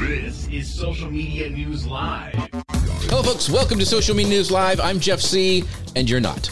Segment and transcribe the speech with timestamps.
[0.00, 2.32] This is Social Media News Live.
[2.70, 3.50] Hello, folks.
[3.50, 4.80] Welcome to Social Media News Live.
[4.80, 6.48] I'm Jeff Sieh, and you're not.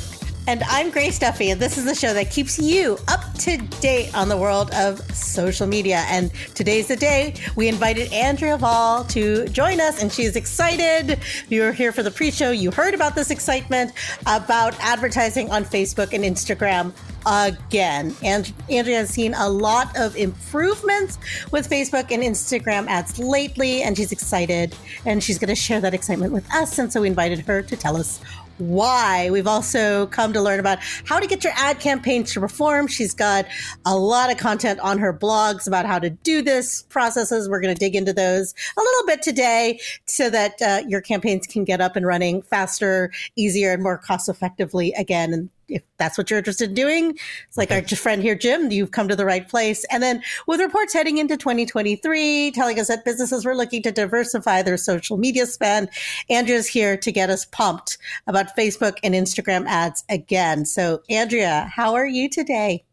[0.49, 4.15] And I'm Grace Duffy, and this is the show that keeps you up to date
[4.15, 6.07] on the world of social media.
[6.09, 11.19] And today's the day we invited Andrea Vahl to join us, and she's excited.
[11.51, 15.67] You were here for the pre show, you heard about this excitement about advertising on
[15.67, 16.95] Facebook and Instagram
[17.27, 18.15] again.
[18.23, 21.19] And Andrea has seen a lot of improvements
[21.53, 24.75] with Facebook and Instagram ads lately, and she's excited.
[25.05, 26.79] And she's going to share that excitement with us.
[26.79, 28.21] And so we invited her to tell us
[28.59, 29.31] why.
[29.31, 32.87] We've also come to learn about how to get your ad campaigns to perform.
[32.87, 33.47] She's got
[33.85, 37.49] a lot of content on her blogs about how to do this processes.
[37.49, 41.47] We're going to dig into those a little bit today so that uh, your campaigns
[41.47, 45.33] can get up and running faster, easier, and more cost effectively again.
[45.33, 48.91] And if that's what you're interested in doing, it's like our friend here, Jim, you've
[48.91, 49.85] come to the right place.
[49.91, 54.63] And then with reports heading into 2023, telling us that businesses were looking to diversify
[54.63, 55.89] their social media spend,
[56.31, 60.65] Andrea's here to get us pumped about Facebook and Instagram ads again.
[60.65, 62.85] So, Andrea, how are you today?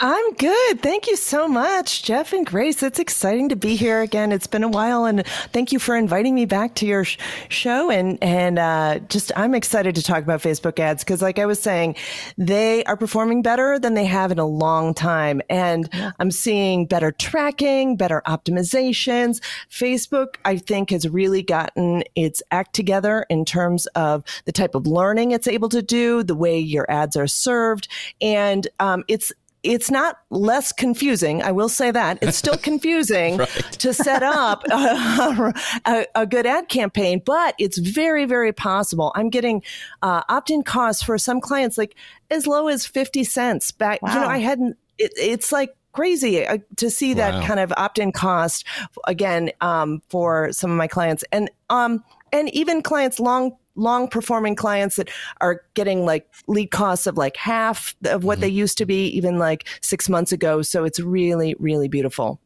[0.00, 0.80] I'm good.
[0.80, 2.84] Thank you so much, Jeff and Grace.
[2.84, 4.30] It's exciting to be here again.
[4.30, 7.90] It's been a while, and thank you for inviting me back to your sh- show.
[7.90, 11.60] And and uh, just I'm excited to talk about Facebook ads because, like I was
[11.60, 11.96] saying,
[12.36, 15.88] they are performing better than they have in a long time, and
[16.20, 19.40] I'm seeing better tracking, better optimizations.
[19.68, 24.86] Facebook, I think, has really gotten its act together in terms of the type of
[24.86, 27.88] learning it's able to do, the way your ads are served,
[28.20, 29.32] and um, it's
[29.68, 31.42] it's not less confusing.
[31.42, 33.48] I will say that it's still confusing right.
[33.72, 35.52] to set up a,
[35.84, 39.12] a, a, good ad campaign, but it's very, very possible.
[39.14, 39.62] I'm getting
[40.00, 41.94] uh, opt-in costs for some clients like
[42.30, 43.70] as low as fifty cents.
[43.70, 44.14] Back, wow.
[44.14, 44.78] you know, I hadn't.
[44.96, 47.46] It, it's like crazy uh, to see that wow.
[47.46, 48.64] kind of opt-in cost
[49.06, 52.02] again um, for some of my clients, and um,
[52.32, 55.08] and even clients long long performing clients that
[55.40, 58.42] are getting like lead costs of like half of what mm-hmm.
[58.42, 60.62] they used to be even like six months ago.
[60.62, 62.40] So it's really, really beautiful.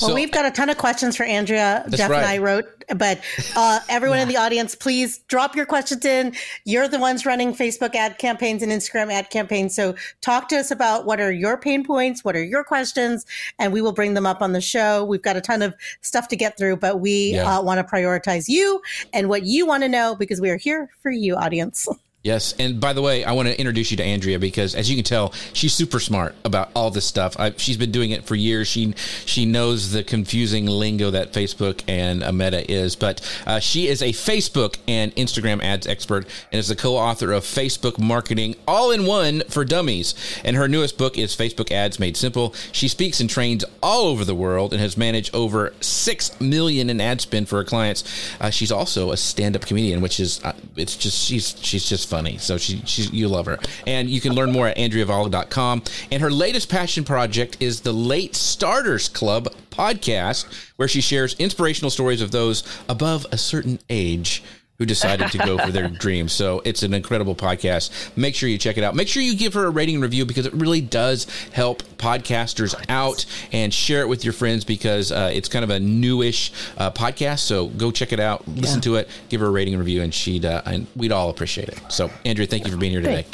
[0.00, 1.84] Well, so, we've got a ton of questions for Andrea.
[1.90, 2.18] Jeff right.
[2.18, 3.20] and I wrote, but
[3.56, 4.22] uh, everyone yeah.
[4.22, 6.34] in the audience, please drop your questions in.
[6.64, 9.74] You're the ones running Facebook ad campaigns and Instagram ad campaigns.
[9.74, 13.26] So talk to us about what are your pain points, what are your questions,
[13.58, 15.04] and we will bring them up on the show.
[15.04, 17.58] We've got a ton of stuff to get through, but we yeah.
[17.58, 18.80] uh, want to prioritize you
[19.12, 21.88] and what you want to know because we are here for you, audience.
[22.24, 24.96] Yes, and by the way, I want to introduce you to Andrea because, as you
[24.96, 27.38] can tell, she's super smart about all this stuff.
[27.38, 28.66] I, she's been doing it for years.
[28.66, 28.92] She
[29.24, 34.08] she knows the confusing lingo that Facebook and Meta is, but uh, she is a
[34.08, 39.42] Facebook and Instagram ads expert and is the co-author of Facebook Marketing All in One
[39.48, 40.16] for Dummies.
[40.44, 42.52] And her newest book is Facebook Ads Made Simple.
[42.72, 47.00] She speaks and trains all over the world and has managed over six million in
[47.00, 48.02] ad spend for her clients.
[48.40, 52.38] Uh, she's also a stand-up comedian, which is uh, it's just she's she's just funny.
[52.38, 53.58] So she, she you love her.
[53.86, 55.82] And you can learn more at andreavahl.com.
[56.10, 60.46] And her latest passion project is the Late Starters Club podcast,
[60.76, 64.42] where she shares inspirational stories of those above a certain age
[64.78, 66.32] who decided to go for their dreams.
[66.32, 68.16] So it's an incredible podcast.
[68.16, 68.94] Make sure you check it out.
[68.94, 72.74] Make sure you give her a rating and review because it really does help podcasters
[72.88, 76.92] out and share it with your friends because uh, it's kind of a newish uh,
[76.92, 77.40] podcast.
[77.40, 78.82] So go check it out, listen yeah.
[78.82, 81.68] to it, give her a rating and review, and she'd uh, and we'd all appreciate
[81.68, 81.80] it.
[81.88, 83.26] So Andrea, thank you for being here today.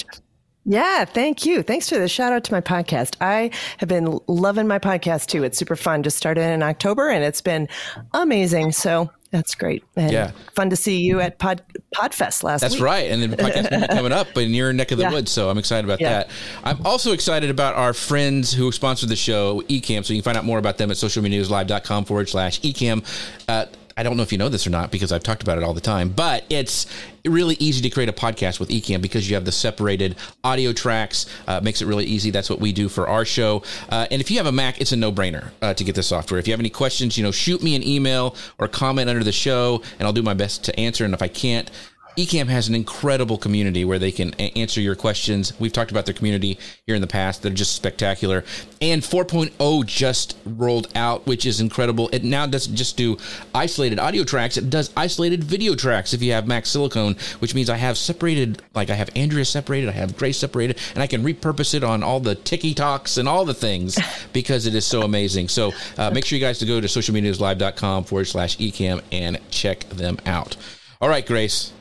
[0.67, 1.63] Yeah, thank you.
[1.63, 3.17] Thanks for the shout out to my podcast.
[3.21, 5.45] I have been loving my podcast too.
[5.45, 6.03] It's super fun.
[6.03, 7.69] Just started in October and it's been
[8.15, 8.73] amazing.
[8.73, 9.83] So that's great.
[9.97, 10.31] And yeah.
[10.55, 11.61] Fun to see you at Pod
[11.93, 12.85] Podfest last That's week.
[12.85, 13.11] right.
[13.11, 15.11] And the podcast will be coming up in your neck of the yeah.
[15.11, 15.33] woods.
[15.33, 16.11] So I'm excited about yeah.
[16.11, 16.31] that.
[16.63, 20.05] I'm also excited about our friends who sponsored the show, Ecamm.
[20.05, 23.05] So you can find out more about them at socialmedianewslive.com forward slash Ecamm.
[23.49, 23.67] Uh,
[23.97, 25.75] I don't know if you know this or not because I've talked about it all
[25.75, 26.87] the time, but it's
[27.25, 31.27] really easy to create a podcast with Ecamm because you have the separated audio tracks.
[31.47, 32.31] Uh, makes it really easy.
[32.31, 33.63] That's what we do for our show.
[33.89, 36.03] Uh, and if you have a Mac, it's a no brainer uh, to get the
[36.03, 36.41] software.
[36.41, 39.33] If you have any questions, you know, shoot me an email or comment under the
[39.33, 41.05] show, and I'll do my best to answer.
[41.05, 41.71] And if I can't,
[42.17, 45.59] Ecamm has an incredible community where they can a- answer your questions.
[45.59, 47.43] We've talked about their community here in the past.
[47.43, 48.45] They're just spectacular.
[48.81, 52.09] And 4.0 just rolled out, which is incredible.
[52.13, 53.17] It now doesn't just do
[53.53, 57.69] isolated audio tracks, it does isolated video tracks if you have Mac Silicon, which means
[57.69, 61.25] I have separated, like I have Andrea separated, I have Grace separated, and I can
[61.25, 63.99] repurpose it on all the TikToks and all the things
[64.33, 65.49] because it is so amazing.
[65.49, 69.81] So uh, make sure you guys to go to socialmediaslive.com forward slash ecamm and check
[69.89, 70.57] them out.
[71.01, 71.73] All right, Grace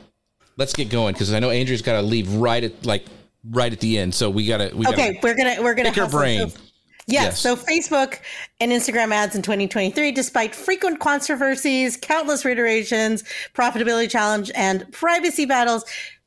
[0.56, 3.04] let's get going because I know Andrea's got to leave right at like
[3.50, 4.14] right at the end.
[4.14, 4.74] So we gotta.
[4.74, 6.50] We okay, gotta we're gonna we're gonna pick her brain.
[6.50, 6.60] So-
[7.06, 7.22] Yes.
[7.22, 7.40] Yes.
[7.40, 8.18] So Facebook
[8.60, 15.84] and Instagram ads in 2023, despite frequent controversies, countless reiterations, profitability challenge, and privacy battles,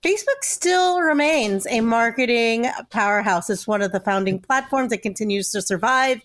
[0.07, 3.49] Facebook still remains a marketing powerhouse.
[3.49, 6.21] It's one of the founding platforms that continues to survive,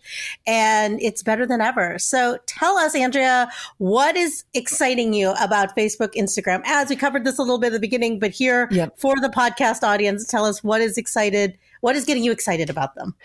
[0.46, 1.98] and it's better than ever.
[1.98, 6.90] So tell us, Andrea, what is exciting you about Facebook, Instagram ads?
[6.90, 9.00] We covered this a little bit at the beginning, but here Yep.
[9.00, 12.94] for the podcast audience, tell us what is excited, what is getting you excited about
[12.94, 13.16] them?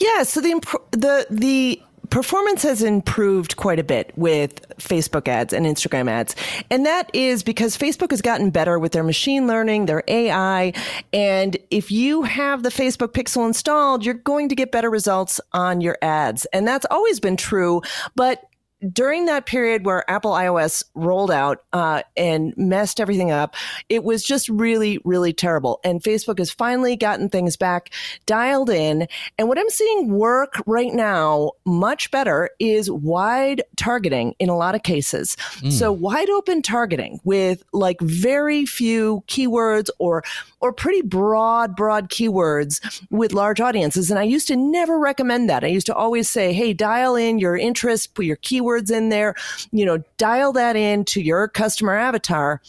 [0.00, 0.60] Yeah, so the
[0.90, 1.80] the the
[2.12, 6.36] performance has improved quite a bit with Facebook ads and Instagram ads.
[6.70, 10.74] And that is because Facebook has gotten better with their machine learning, their AI,
[11.14, 15.80] and if you have the Facebook Pixel installed, you're going to get better results on
[15.80, 16.44] your ads.
[16.52, 17.80] And that's always been true,
[18.14, 18.46] but
[18.92, 23.54] during that period where Apple iOS rolled out uh, and messed everything up,
[23.88, 25.80] it was just really, really terrible.
[25.84, 27.90] And Facebook has finally gotten things back
[28.26, 29.06] dialed in.
[29.38, 34.74] And what I'm seeing work right now much better is wide targeting in a lot
[34.74, 35.36] of cases.
[35.70, 40.24] So wide open targeting with like very few keywords or
[40.62, 44.10] or pretty broad, broad keywords with large audiences.
[44.10, 45.64] And I used to never recommend that.
[45.64, 49.34] I used to always say, hey, dial in your interest, put your keywords in there,
[49.72, 52.62] you know, dial that in to your customer avatar.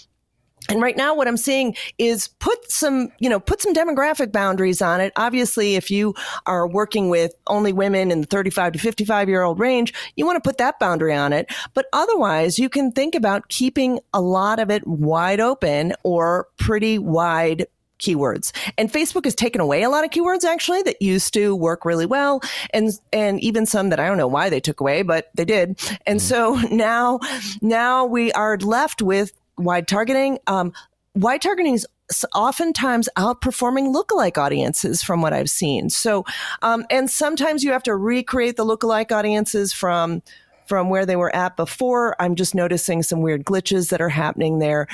[0.70, 4.82] And right now, what I'm seeing is put some, you know, put some demographic boundaries
[4.82, 5.12] on it.
[5.16, 6.16] Obviously, if you
[6.46, 10.42] are working with only women in the 35 to 55 year old range, you want
[10.42, 11.52] to put that boundary on it.
[11.74, 16.98] But otherwise, you can think about keeping a lot of it wide open or pretty
[16.98, 17.68] wide
[18.04, 18.52] keywords.
[18.78, 22.06] And Facebook has taken away a lot of keywords actually that used to work really
[22.06, 22.42] well
[22.74, 25.80] and and even some that I don't know why they took away, but they did.
[26.06, 27.20] And so now
[27.62, 30.40] now we are left with wide targeting.
[30.48, 30.74] Um,
[31.16, 31.88] wide targeting is
[32.36, 35.90] oftentimes outperforming lookalike audiences from what I've seen.
[35.90, 36.26] So
[36.62, 40.22] um, and sometimes you have to recreate the lookalike audiences from
[40.66, 42.16] from where they were at before.
[42.22, 44.88] I'm just noticing some weird glitches that are happening there.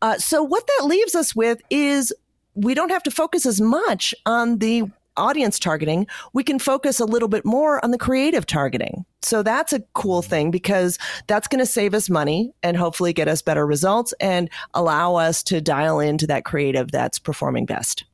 [0.00, 2.12] Uh, so what that leaves us with is
[2.54, 4.84] we don't have to focus as much on the
[5.16, 6.06] audience targeting.
[6.32, 9.04] We can focus a little bit more on the creative targeting.
[9.20, 13.28] So that's a cool thing because that's going to save us money and hopefully get
[13.28, 18.04] us better results and allow us to dial into that creative that's performing best.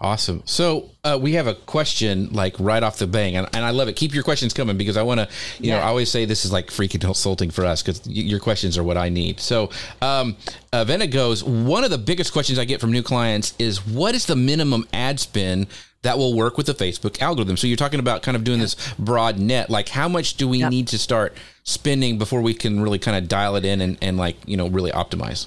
[0.00, 0.42] Awesome.
[0.44, 3.88] So uh, we have a question like right off the bang, and, and I love
[3.88, 3.96] it.
[3.96, 5.28] Keep your questions coming because I want to,
[5.58, 8.40] you know, I always say this is like free consulting for us because y- your
[8.40, 9.40] questions are what I need.
[9.40, 10.36] So um,
[10.72, 14.14] uh, Vena goes, one of the biggest questions I get from new clients is what
[14.14, 15.66] is the minimum ad spend
[16.02, 17.56] that will work with the Facebook algorithm?
[17.56, 19.70] So you're talking about kind of doing this broad net.
[19.70, 20.70] Like how much do we Yep.
[20.70, 24.16] need to start spending before we can really kind of dial it in and, and
[24.18, 25.46] like, you know, really optimize?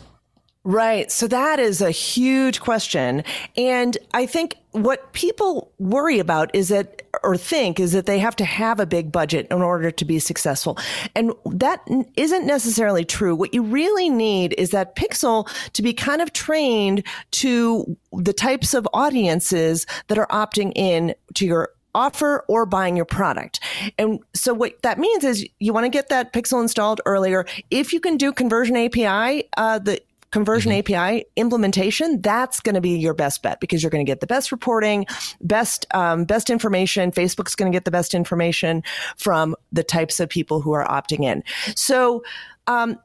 [0.68, 1.10] Right.
[1.10, 3.24] So that is a huge question.
[3.56, 8.36] And I think what people worry about is that, or think, is that they have
[8.36, 10.78] to have a big budget in order to be successful.
[11.16, 13.34] And that isn't necessarily true.
[13.34, 18.74] What you really need is that pixel to be kind of trained to the types
[18.74, 23.60] of audiences that are opting in to your offer or buying your product.
[23.98, 27.46] And so what that means is you want to get that pixel installed earlier.
[27.72, 30.00] If you can do conversion API, uh, the
[30.31, 34.19] conversion API implementation, that's going to be your best bet because you're going to get
[34.19, 35.05] the best reporting,
[35.41, 37.12] best um, best information.
[37.12, 38.84] Facebook's going to get the best information
[39.15, 41.43] from the types of people who are opting in.
[41.75, 42.24] So,
[42.67, 43.00] um,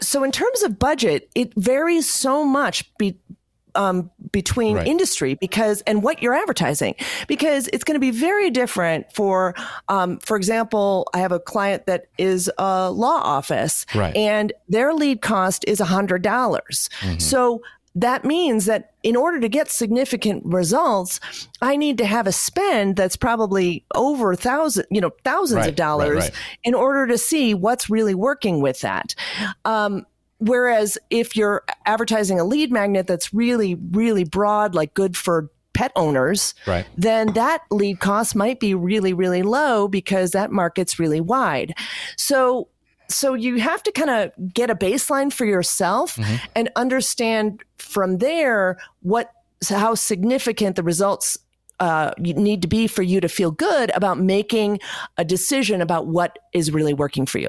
[0.00, 3.18] so in terms of budget, it varies so much be,
[3.80, 4.86] um, between Right.
[4.86, 6.94] industry because and what you're advertising
[7.28, 9.54] because it's going to be very different for
[9.88, 14.14] um, for example i have a client that is a law office Right.
[14.16, 16.88] and their lead cost is $100
[17.20, 17.62] so
[17.96, 21.18] that means that in order to get significant results,
[21.60, 25.74] I need to have a spend that's probably over thousand, you know, thousands Right, of
[25.74, 26.32] dollars right, right.
[26.62, 29.14] in order to see what's really working with that.
[29.64, 30.06] Um,
[30.40, 35.92] whereas if you're advertising a lead magnet that's really, really broad, like good for pet
[35.94, 36.84] owners, Right.
[36.96, 41.74] then that lead cost might be really, really low because that market's really wide.
[42.16, 42.68] So
[43.08, 46.16] so you have to kind of get a baseline for yourself
[46.54, 49.32] and understand from there what
[49.68, 51.36] how significant the results
[51.80, 54.78] uh, need to be for you to feel good about making
[55.16, 57.48] a decision about what is really working for you.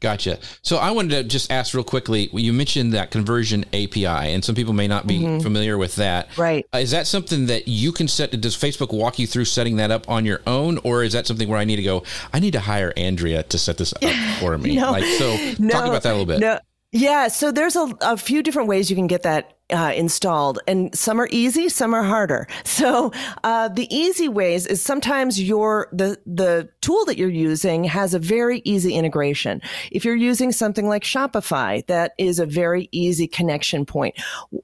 [0.00, 0.38] Gotcha.
[0.62, 2.28] So I wanted to just ask real quickly.
[2.32, 6.28] You mentioned that conversion API, and some people may not be familiar with that.
[6.36, 6.66] Right.
[6.74, 8.38] Uh, Is that something that you can set?
[8.40, 11.48] Does Facebook walk you through setting that up on your own, or is that something
[11.48, 12.02] where I need to go?
[12.32, 14.02] I need to hire Andrea to set this up
[14.40, 14.76] for me.
[14.76, 14.90] No.
[14.90, 15.36] Like, so
[15.70, 16.40] talk about that a little bit.
[16.40, 16.58] No.
[16.92, 20.94] Yeah, so there's a, a few different ways you can get that uh, installed, and
[20.94, 22.46] some are easy, some are harder.
[22.76, 23.10] So
[23.42, 28.18] uh, the easy ways is sometimes your the the tool that you're using has a
[28.18, 29.62] very easy integration.
[29.90, 34.14] If you're using something like Shopify, that is a very easy connection point.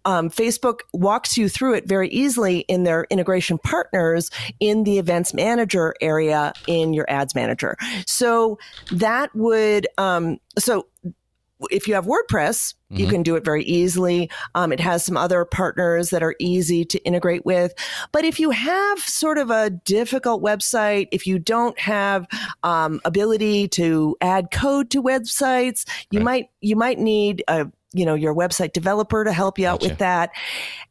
[0.05, 4.31] Um, Facebook walks you through it very easily in their integration partners
[4.61, 7.77] in the events manager area in your ads manager.
[8.07, 8.59] So
[8.91, 10.87] that would um, so
[11.71, 14.31] if you have WordPress, you can do it very easily.
[14.55, 17.73] Um, it has some other partners that are easy to integrate with.
[18.13, 22.27] But if you have sort of a difficult website, if you don't have
[22.63, 26.25] um, ability to add code to websites, you Right.
[26.25, 29.91] might you might need a you know your website developer to help you out Gotcha.
[29.93, 30.31] with that.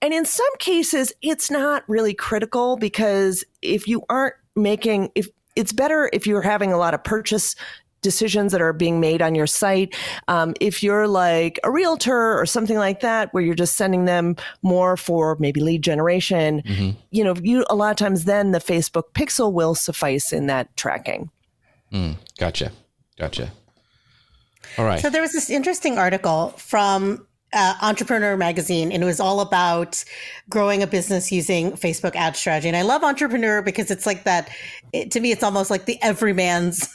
[0.02, 5.74] And in some cases, it's not really critical because if you aren't making if it's
[5.74, 7.56] better if you're having a lot of purchase
[8.02, 9.96] decisions that are being made on your site.
[10.28, 14.36] Um, if you're like a realtor or something like that, where you're just sending them
[14.62, 16.92] more for maybe lead generation, Mm-hmm.
[17.12, 20.76] you know, you a lot of times then the Facebook pixel will suffice in that
[20.78, 21.30] tracking.
[22.38, 22.72] Gotcha.
[23.18, 23.52] Gotcha.
[24.78, 25.00] All right.
[25.00, 30.04] So there was this interesting article from uh, Entrepreneur Magazine, and it was all about
[30.50, 32.70] growing a business using Facebook ad strategy.
[32.70, 34.50] And I love Entrepreneur because it's like that.
[34.94, 36.88] It, to me, it's almost like the everyman's,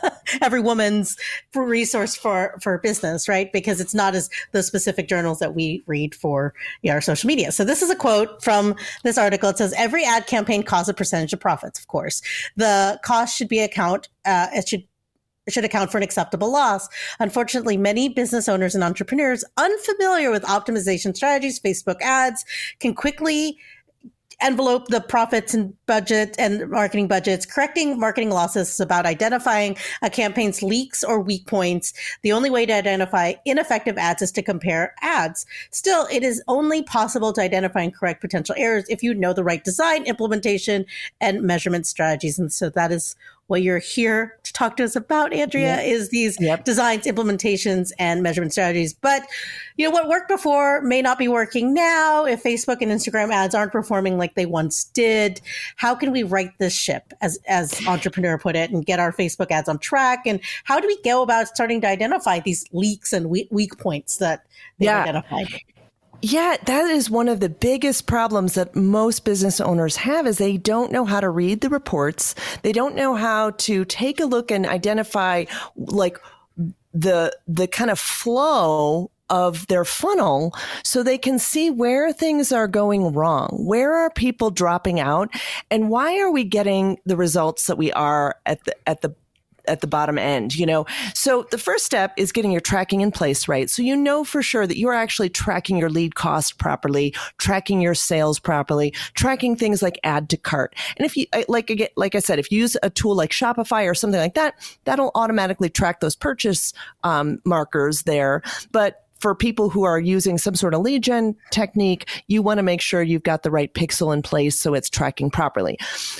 [0.42, 1.16] every woman's
[1.54, 3.52] resource for for business, right?
[3.52, 7.26] Because it's not as the specific journals that we read for you know, our social
[7.26, 7.52] media.
[7.52, 9.48] So this is a quote from this article.
[9.50, 11.78] It says, "Every ad campaign costs a percentage of profits.
[11.78, 12.22] Of course,
[12.56, 14.08] the cost should be account.
[14.24, 14.84] Uh, it should."
[15.50, 16.88] should account for an acceptable loss.
[17.20, 22.46] Unfortunately, many business owners and entrepreneurs unfamiliar with optimization strategies, Facebook ads,
[22.80, 23.58] can quickly
[24.40, 27.46] envelope the profits and budget and marketing budgets.
[27.46, 31.92] Correcting marketing losses is about identifying a campaign's leaks or weak points.
[32.22, 35.46] The only way to identify ineffective ads is to compare ads.
[35.70, 39.44] Still, it is only possible to identify and correct potential errors if you know the
[39.44, 40.86] right design, implementation,
[41.20, 42.38] and measurement strategies.
[42.38, 43.16] And so that is
[43.48, 46.64] what you're here to talk to us about, Andrea, is these Yep.
[46.64, 48.94] designs, implementations, and measurement strategies.
[48.94, 49.22] But
[49.76, 52.24] you know what worked before may not be working now.
[52.24, 55.40] If Facebook and Instagram ads aren't performing like they once did,
[55.76, 59.50] how can we right this ship, as as entrepreneur put it, and get our Facebook
[59.50, 60.22] ads on track?
[60.26, 64.16] And how do we go about starting to identify these leaks and weak, weak points
[64.18, 64.44] that
[64.78, 65.02] they've Yeah.
[65.02, 65.48] identified?
[66.26, 70.56] Yeah, that is one of the biggest problems that most business owners have is they
[70.56, 72.34] don't know how to read the reports.
[72.62, 75.44] They don't know how to take a look and identify
[75.76, 76.18] like
[76.94, 82.68] the the kind of flow of their funnel so they can see where things are
[82.68, 83.50] going wrong.
[83.60, 85.28] Where are people dropping out
[85.70, 89.14] and why are we getting the results that we are at the at the
[89.66, 90.86] at the bottom end, you know?
[91.14, 93.68] So the first step is getting your tracking in place, right?
[93.70, 97.94] So you know for sure that you're actually tracking your lead cost properly, tracking your
[97.94, 100.74] sales properly, tracking things like add to cart.
[100.96, 103.94] And if you, like, like I said, if you use a tool like Shopify or
[103.94, 104.54] something like that,
[104.84, 108.42] that'll automatically track those purchase um, markers there.
[108.72, 112.62] But for people who are using some sort of lead gen technique, you want to
[112.62, 115.78] make sure you've got the right pixel in place so it's tracking properly.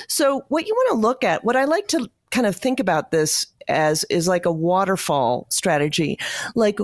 [0.08, 3.12] So what you want to look at, what I like to kind of think about
[3.12, 6.18] this as is like a waterfall strategy.
[6.56, 6.78] Like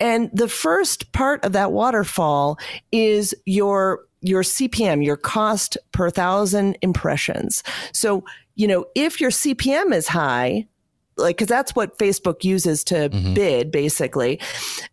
[0.00, 2.58] and the first part of that waterfall
[2.90, 7.62] is your your CPM, your cost per thousand impressions.
[7.92, 8.24] So,
[8.56, 10.66] you know, if your CPM is high,
[11.18, 14.40] like because that's what Facebook uses to bid basically.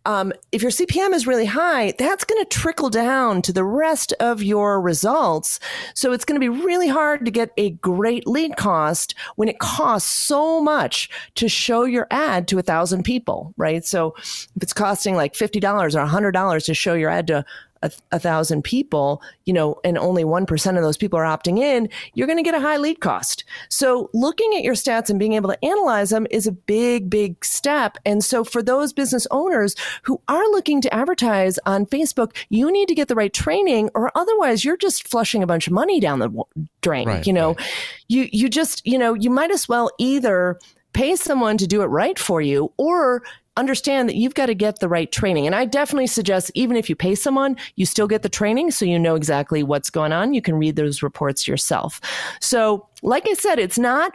[0.04, 4.12] Um, if your CPM is really high, that's going to trickle down to the rest
[4.20, 5.60] of your results.
[5.94, 9.58] So it's going to be really hard to get a great lead cost when it
[9.58, 13.84] costs so much to show your ad to a thousand people, right?
[13.84, 17.44] So if it's costing like fifty dollars or hundred dollars to show your ad to
[17.82, 21.88] a, a thousand people, you know, and only 1% of those people are opting in,
[22.14, 23.44] you're going to get a high lead cost.
[23.68, 27.44] So looking at your stats and being able to analyze them is a big, big
[27.44, 27.96] step.
[28.04, 32.88] And so for those business owners who are looking to advertise on Facebook, you need
[32.88, 36.18] to get the right training or otherwise you're just flushing a bunch of money down
[36.18, 36.44] the
[36.80, 37.08] drain.
[37.08, 37.72] Right, you know, right.
[38.08, 40.58] you, you just, you know, you might as well either
[40.92, 43.22] pay someone to do it right for you or
[43.56, 45.46] understand that you've got to get the right training.
[45.46, 48.84] And I definitely suggest even if you pay someone, you still get the training so
[48.84, 50.34] you know exactly what's going on.
[50.34, 52.00] You can read those reports yourself.
[52.40, 54.14] So, like I said, it's not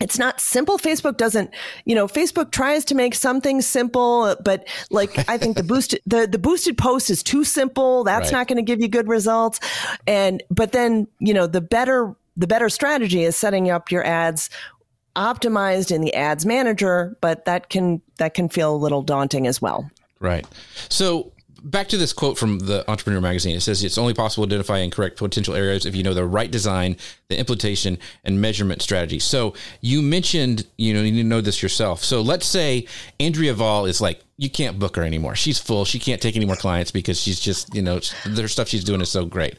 [0.00, 0.76] it's not simple.
[0.76, 1.50] Facebook doesn't,
[1.84, 6.26] you know, Facebook tries to make something simple, but like I think the boosted the,
[6.26, 8.02] the boosted post is too simple.
[8.02, 8.38] That's right.
[8.38, 9.60] not going to give you good results.
[10.06, 14.50] And but then, you know, the better the better strategy is setting up your ads
[15.16, 19.60] optimized in the ads manager, but that can that can feel a little daunting as
[19.62, 19.90] well.
[20.20, 20.46] Right.
[20.88, 21.32] So
[21.64, 23.56] back to this quote from the Entrepreneur Magazine.
[23.56, 26.26] It says it's only possible to identify and correct potential areas if you know the
[26.26, 26.96] right design,
[27.28, 29.18] the implementation, and measurement strategy.
[29.18, 32.04] So you mentioned, you know, you need to know this yourself.
[32.04, 32.86] So let's say
[33.18, 35.36] Andrea Vahl is like, you can't book her anymore.
[35.36, 35.84] She's full.
[35.84, 39.00] She can't take any more clients because she's just, you know, the stuff she's doing
[39.00, 39.56] is so great.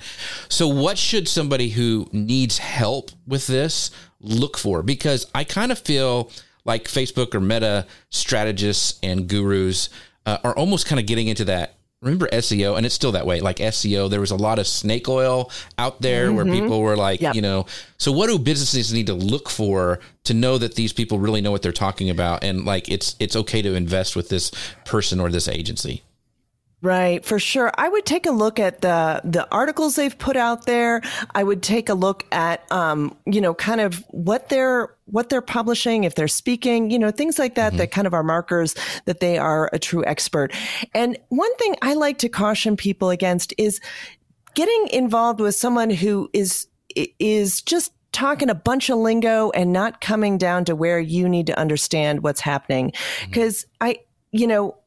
[0.50, 3.90] So what should somebody who needs help with this
[4.26, 4.84] look for?
[4.84, 6.32] Because I kind of feel
[6.66, 9.90] like Facebook or Meta strategists and gurus
[10.26, 13.42] uh, are almost kind of getting into that remember SEO, and it's still that way.
[13.42, 16.36] Like SEO, there was a lot of snake oil out there mm-hmm.
[16.36, 17.36] where people were like, yep.
[17.36, 17.66] you know,
[17.98, 21.52] so what do businesses need to look for to know that these people really know
[21.52, 24.52] what they're talking about, and like it's it's okay to invest with this
[24.86, 26.04] person or this agency.
[26.86, 27.72] Right, for sure.
[27.80, 31.02] I would take a look at the the articles they've put out there.
[31.34, 35.42] I would take a look at um, you know, kind of what they're what they're
[35.42, 37.78] publishing, if they're speaking, you know, things like that mm-hmm.
[37.78, 38.76] that kind of are markers
[39.06, 40.54] that they are a true expert.
[40.94, 43.82] And one thing I like to caution people against is
[44.54, 50.02] getting involved with someone who is is just talking a bunch of lingo and not
[50.02, 52.94] coming down to where you need to understand what's happening.
[53.26, 53.88] Because mm-hmm.
[53.88, 54.00] I,
[54.32, 54.78] you know,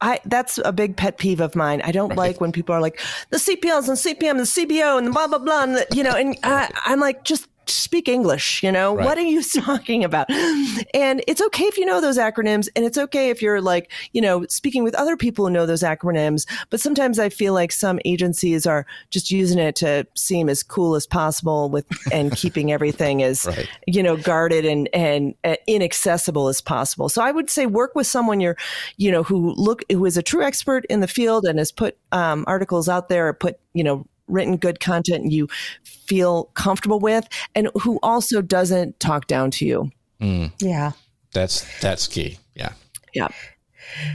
[0.00, 1.80] I that's a big pet peeve of mine.
[1.82, 3.00] I don't like when people are like
[3.30, 6.02] the CPLs and CPM, and the CBO, and the blah blah blah, and the, you
[6.02, 8.96] know, and I, I'm like, just speak English, you know?
[8.96, 9.04] Right.
[9.04, 10.30] What are you talking about?
[10.30, 14.20] And it's okay if you know those acronyms and it's okay if you're like, you
[14.20, 16.46] know, speaking with other people who know those acronyms.
[16.70, 20.94] But sometimes I feel like some agencies are just using it to seem as cool
[20.94, 23.68] as possible with and keeping everything as, right.
[23.86, 27.08] you know, guarded and, and uh, inaccessible as possible.
[27.08, 28.56] So I would say work with someone you're,
[28.96, 31.96] you know, who look, who is a true expert in the field and has put
[32.12, 35.48] um, articles out there or put, you know, written good content you
[35.84, 39.90] feel comfortable with and who also doesn't talk down to you.
[40.20, 40.52] Mm.
[40.60, 40.92] Yeah.
[41.32, 42.38] That's that's key.
[42.54, 42.72] Yeah.
[43.14, 43.28] Yeah.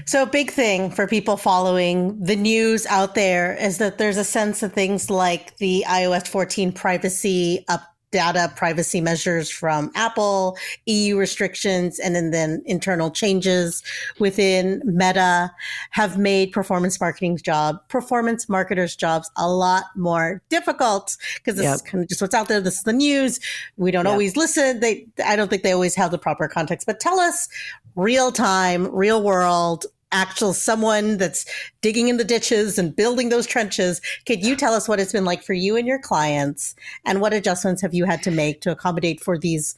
[0.05, 4.61] So, big thing for people following the news out there is that there's a sense
[4.61, 11.99] of things like the iOS 14 privacy up data privacy measures from Apple, EU restrictions,
[11.99, 13.83] and then, then internal changes
[14.19, 15.51] within Meta
[15.89, 21.75] have made performance marketing's job, performance marketers' jobs a lot more difficult because this yep.
[21.75, 22.61] is kind of just what's out there.
[22.61, 23.39] This is the news.
[23.75, 24.11] We don't yep.
[24.11, 24.79] always listen.
[24.79, 27.49] They, I don't think they always have the proper context, but tell us
[27.95, 31.45] real time, real world actual someone that's
[31.81, 33.99] digging in the ditches and building those trenches.
[34.25, 37.33] Could you tell us what it's been like for you and your clients and what
[37.33, 39.77] adjustments have you had to make to accommodate for these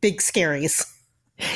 [0.00, 0.90] big scaries?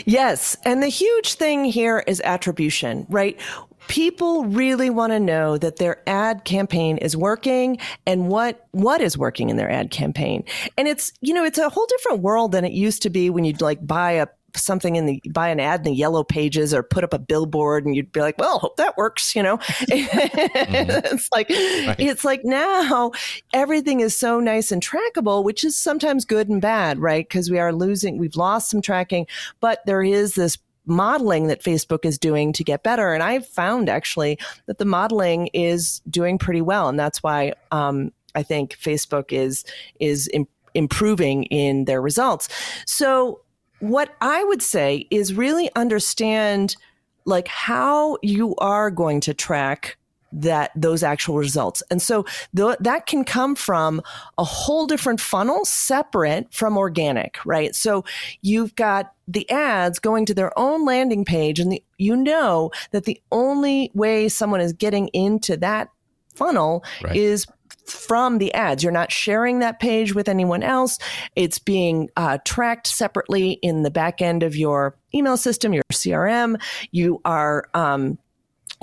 [0.04, 0.56] Yes.
[0.64, 3.38] And the huge thing here is attribution, right?
[3.86, 9.16] People really want to know that their ad campaign is working and what, what is
[9.16, 10.44] working in their ad campaign.
[10.76, 13.44] And it's, you know, it's a whole different world than it used to be when
[13.44, 16.82] you'd like buy a something in the buy an ad in the yellow pages or
[16.82, 21.06] put up a billboard and you'd be like well hope that works you know mm-hmm.
[21.14, 21.96] it's like right.
[21.98, 23.12] it's like now
[23.52, 27.58] everything is so nice and trackable which is sometimes good and bad right because we
[27.58, 29.26] are losing we've lost some tracking
[29.60, 30.56] but there is this
[30.88, 33.12] modeling that Facebook is doing to get better.
[33.12, 36.88] And I've found actually that the modeling is doing pretty well.
[36.88, 39.64] And that's why um, I think Facebook is,
[40.00, 42.48] is Im- improving in their results.
[42.86, 43.40] So
[43.80, 46.76] what I would say is really understand
[47.24, 49.98] like how you are going to track
[50.32, 51.82] that those actual results.
[51.90, 54.02] And so th- that can come from
[54.36, 57.74] a whole different funnel separate from organic, right?
[57.74, 58.04] So
[58.42, 63.04] you've got the ads going to their own landing page and the, you know that
[63.04, 65.88] the only way someone is getting into that
[66.34, 67.16] funnel right.
[67.16, 67.46] is
[67.90, 68.82] from the ads.
[68.82, 70.98] You're not sharing that page with anyone else.
[71.36, 76.60] It's being uh, tracked separately in the back end of your email system, your CRM.
[76.90, 78.18] You are, um,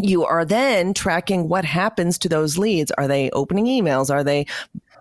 [0.01, 2.91] you are then tracking what happens to those leads.
[2.91, 4.09] Are they opening emails?
[4.09, 4.45] Are they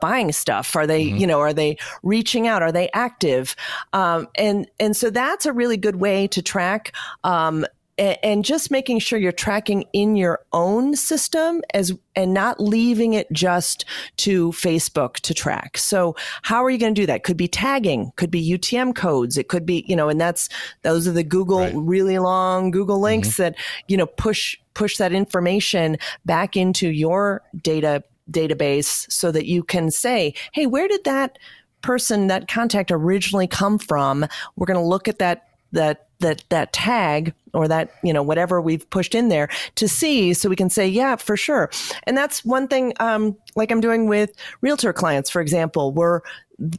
[0.01, 0.77] buying stuff?
[0.77, 1.17] Are they, mm-hmm.
[1.17, 2.63] you know, are they reaching out?
[2.63, 3.57] Are they active?
[3.93, 6.95] Um, and and so that's a really good way to track.
[7.25, 7.67] Um,
[7.99, 13.31] and just making sure you're tracking in your own system as and not leaving it
[13.33, 13.85] just
[14.17, 15.79] to Facebook to track.
[15.79, 17.23] So how are you going to do that?
[17.23, 20.49] Could be tagging, could be UTM codes, it could be, you know, and that's
[20.83, 21.75] those are the Google right.
[21.77, 23.43] really long Google links mm-hmm.
[23.43, 23.57] that,
[23.89, 29.91] you know, push push that information back into your data database so that you can
[29.91, 31.39] say, hey, where did that
[31.83, 34.27] person, that contact originally come from?
[34.57, 38.61] We're going to look at that that that that tag or that you know whatever
[38.61, 41.71] we've pushed in there to see so we can say yeah for sure
[42.05, 46.23] and that's one thing um, like i'm doing with realtor clients for example where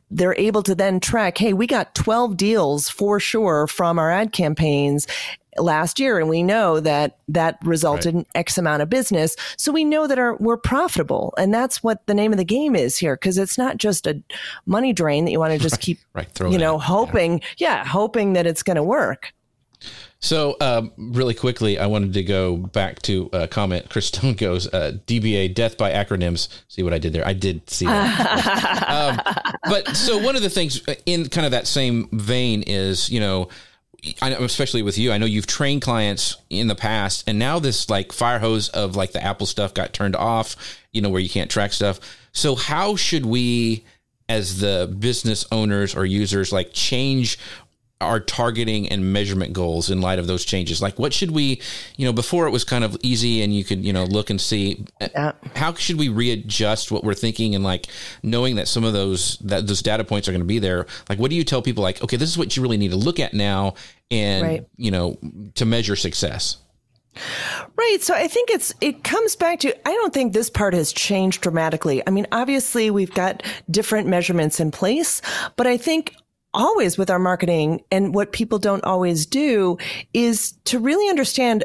[0.09, 4.31] they're able to then track hey we got 12 deals for sure from our ad
[4.31, 5.07] campaigns
[5.57, 8.25] last year and we know that that resulted right.
[8.25, 12.05] in x amount of business so we know that our, we're profitable and that's what
[12.07, 14.21] the name of the game is here because it's not just a
[14.65, 16.27] money drain that you want to just keep right.
[16.41, 17.77] you know hoping yeah.
[17.77, 19.33] yeah hoping that it's going to work
[20.25, 23.91] so, um, really quickly, I wanted to go back to a comment.
[23.91, 26.47] Chris Stone goes, uh, DBA, death by acronyms.
[26.67, 27.25] See what I did there?
[27.27, 28.89] I did see that.
[28.89, 33.19] um, but so, one of the things in kind of that same vein is, you
[33.19, 33.49] know,
[34.19, 37.59] I know, especially with you, I know you've trained clients in the past, and now
[37.59, 40.55] this like fire hose of like the Apple stuff got turned off,
[40.91, 41.99] you know, where you can't track stuff.
[42.31, 43.85] So, how should we,
[44.27, 47.37] as the business owners or users, like change
[48.01, 50.81] our targeting and measurement goals in light of those changes?
[50.81, 51.61] Like, what should we,
[51.97, 54.39] you know, before it was kind of easy and you could, you know, look and
[54.39, 54.85] see.
[54.99, 55.33] Yeah.
[55.55, 57.87] How should we readjust what we're thinking and like
[58.23, 60.87] knowing that some of those that those data points are going to be there?
[61.09, 61.83] Like, what do you tell people?
[61.83, 63.75] Like, okay, this is what you really need to look at now,
[64.11, 64.67] and right.
[64.77, 65.17] you know,
[65.55, 66.57] to measure success.
[67.77, 67.99] Right.
[68.01, 71.41] So I think it's it comes back to I don't think this part has changed
[71.41, 72.03] dramatically.
[72.05, 75.21] I mean, obviously we've got different measurements in place,
[75.55, 76.15] but I think
[76.55, 79.77] always with our marketing and what people don't always do
[80.13, 81.63] is to really understand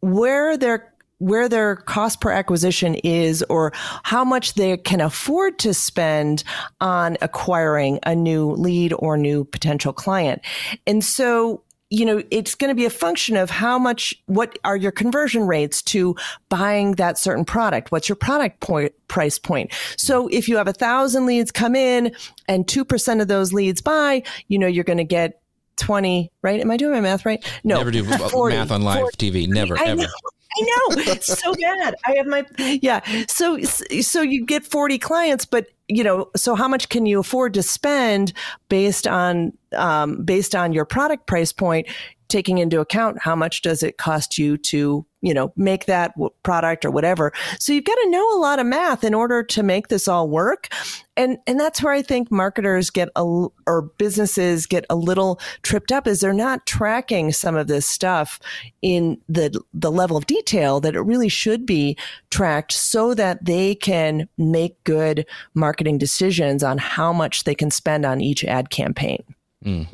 [0.00, 3.70] where their where their cost per acquisition is or
[4.02, 6.42] how much they can afford to spend
[6.80, 10.42] on acquiring a new lead or new potential client.
[10.84, 14.78] And so you know, it's going to be a function of how much, what are
[14.78, 16.16] your conversion rates to
[16.48, 17.92] buying that certain product?
[17.92, 19.70] What's your product point, price point?
[19.98, 22.14] So if you have a thousand leads come in
[22.48, 25.42] and 2% of those leads buy, you know, you're going to get
[25.76, 26.60] 20, right?
[26.60, 27.44] Am I doing my math right?
[27.62, 27.76] No.
[27.76, 29.46] Never do 40, math on live 40, TV.
[29.46, 30.00] Never, I ever.
[30.00, 30.08] Know.
[30.58, 31.94] I know it's so bad.
[32.06, 33.00] I have my yeah.
[33.28, 37.54] So so you get 40 clients, but you know, so how much can you afford
[37.54, 38.32] to spend
[38.68, 41.86] based on um, based on your product price point?
[42.32, 46.84] Taking into account how much does it cost you to you know make that product
[46.84, 47.32] or whatever.
[47.58, 50.28] So you've got to know a lot of math in order to make this all
[50.28, 50.68] work.
[51.14, 53.22] And and that's where i think marketers get a
[53.66, 58.40] or businesses get a little tripped up is they're not tracking some of this stuff
[58.80, 61.98] in the the level of detail that it really should be
[62.30, 68.06] tracked so that they can make good marketing decisions on how much they can spend
[68.06, 69.22] on each ad campaign.
[69.64, 69.86] Mm.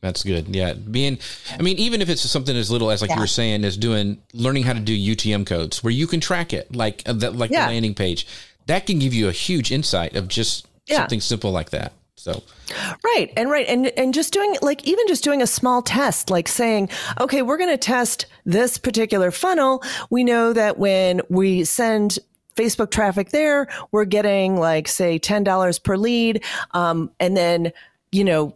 [0.00, 0.54] That's good.
[0.54, 0.74] Yeah.
[0.74, 1.18] Being,
[1.58, 3.16] I mean, even if it's something as little as like yeah.
[3.16, 6.52] you were saying, as doing, learning how to do UTM codes where you can track
[6.52, 7.66] it, like uh, that, like yeah.
[7.66, 8.26] the landing page,
[8.66, 10.98] that can give you a huge insight of just yeah.
[10.98, 11.92] something simple like that.
[12.16, 12.42] So,
[13.04, 13.32] right.
[13.36, 13.66] And right.
[13.68, 16.88] And, and just doing like, even just doing a small test, like saying,
[17.20, 19.82] okay, we're going to test this particular funnel.
[20.10, 22.18] We know that when we send
[22.56, 26.42] Facebook traffic there, we're getting like, say, $10 per lead.
[26.72, 27.72] Um, and then,
[28.10, 28.54] you know,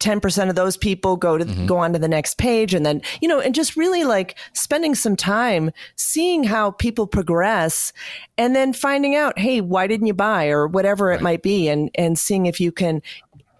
[0.00, 1.66] 10% of those people go to mm-hmm.
[1.66, 4.94] go on to the next page and then you know and just really like spending
[4.94, 7.92] some time seeing how people progress
[8.36, 11.20] and then finding out hey why didn't you buy or whatever right.
[11.20, 13.00] it might be and and seeing if you can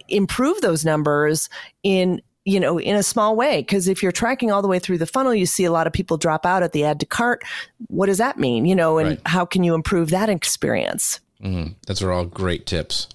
[0.09, 1.49] improve those numbers
[1.83, 4.97] in you know in a small way because if you're tracking all the way through
[4.97, 7.43] the funnel you see a lot of people drop out at the add to cart
[7.87, 9.21] what does that mean you know and right.
[9.25, 11.73] how can you improve that experience mm-hmm.
[11.87, 13.07] those are all great tips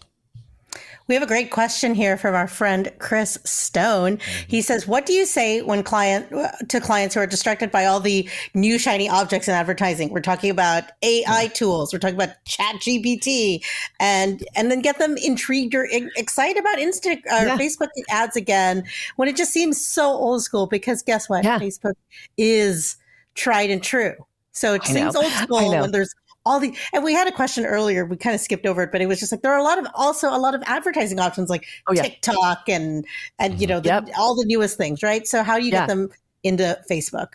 [1.09, 4.19] we have a great question here from our friend Chris Stone.
[4.19, 4.45] Mm-hmm.
[4.49, 6.33] He says, "What do you say when client
[6.69, 10.11] to clients who are distracted by all the new shiny objects in advertising?
[10.11, 11.93] We're talking about AI tools.
[11.93, 13.65] We're talking about Chat GPT,
[14.01, 17.57] and and then get them intrigued or excited about Insta or yeah.
[17.57, 18.85] Facebook ads again
[19.17, 20.67] when it just seems so old school.
[20.67, 21.45] Because guess what?
[21.45, 21.59] Yeah.
[21.59, 21.95] Facebook
[22.37, 22.97] is
[23.35, 24.15] tried and true.
[24.53, 28.05] So it seems old school when there's all the and we had a question earlier
[28.05, 29.78] we kind of skipped over it but it was just like there are a lot
[29.78, 32.02] of also a lot of advertising options like oh, yeah.
[32.02, 33.05] tiktok and
[33.38, 33.74] and you mm-hmm.
[33.74, 34.09] know the, yep.
[34.18, 35.81] all the newest things right so how do you yeah.
[35.81, 36.11] get them
[36.42, 37.28] into facebook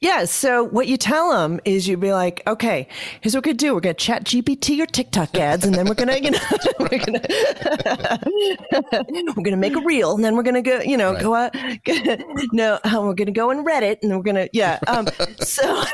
[0.00, 0.24] Yeah.
[0.24, 2.88] So what you tell them is you'd be like, okay,
[3.20, 3.74] here's what we're gonna do.
[3.74, 6.38] We're gonna chat GPT your TikTok ads, and then we're gonna, you know,
[6.80, 7.20] we're gonna
[9.36, 11.22] we're gonna make a reel, and then we're gonna go, you know, right.
[11.22, 11.54] go out.
[12.52, 14.78] no, um, we're gonna go on Reddit, and we're gonna, yeah.
[14.86, 15.08] Um,
[15.40, 15.84] so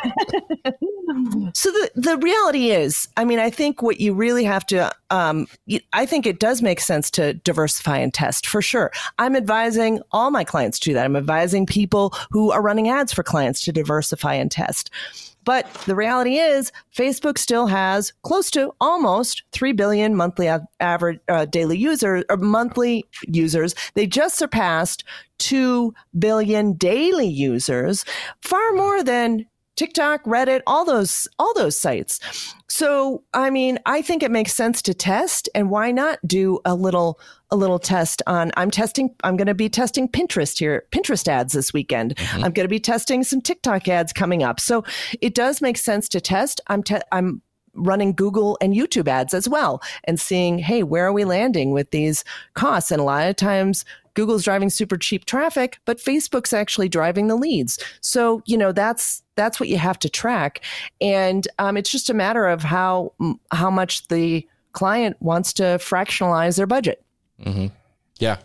[1.55, 5.47] so the the reality is, I mean, I think what you really have to, um,
[5.93, 8.91] I think it does make sense to diversify and test for sure.
[9.19, 11.05] I'm advising all my clients to do that.
[11.05, 14.91] I'm advising people who are running ads for clients to diversify and test.
[15.45, 20.49] But the reality is, Facebook still has close to almost 3 billion monthly
[20.81, 23.75] average uh, daily users or monthly users.
[23.95, 25.05] They just surpassed
[25.39, 28.05] 2 billion daily users,
[28.41, 32.21] far more than TikTok, Reddit, all those all those sites.
[32.69, 36.75] So, I mean, I think it makes sense to test and why not do a
[36.75, 41.27] little a little test on I'm testing I'm going to be testing Pinterest here, Pinterest
[41.29, 42.17] ads this weekend.
[42.17, 42.45] Mm-hmm.
[42.45, 44.61] I'm going to be testing some TikTok ads coming up.
[44.61, 44.85] So,
[45.21, 46.61] it does make sense to test.
[46.69, 47.43] I'm te- I'm
[47.77, 51.91] running Google and YouTube ads as well and seeing, hey, where are we landing with
[51.91, 52.91] these costs?
[52.91, 53.85] And a lot of times
[54.15, 57.79] Google's driving super cheap traffic, but Facebook's actually driving the leads.
[58.01, 60.63] So, you know, that's that's what you have to track,
[61.01, 63.13] and um, it's just a matter of how
[63.51, 67.03] how much the client wants to fractionalize their budget.
[67.45, 67.67] Mm-hmm.
[68.25, 68.39] Yeah.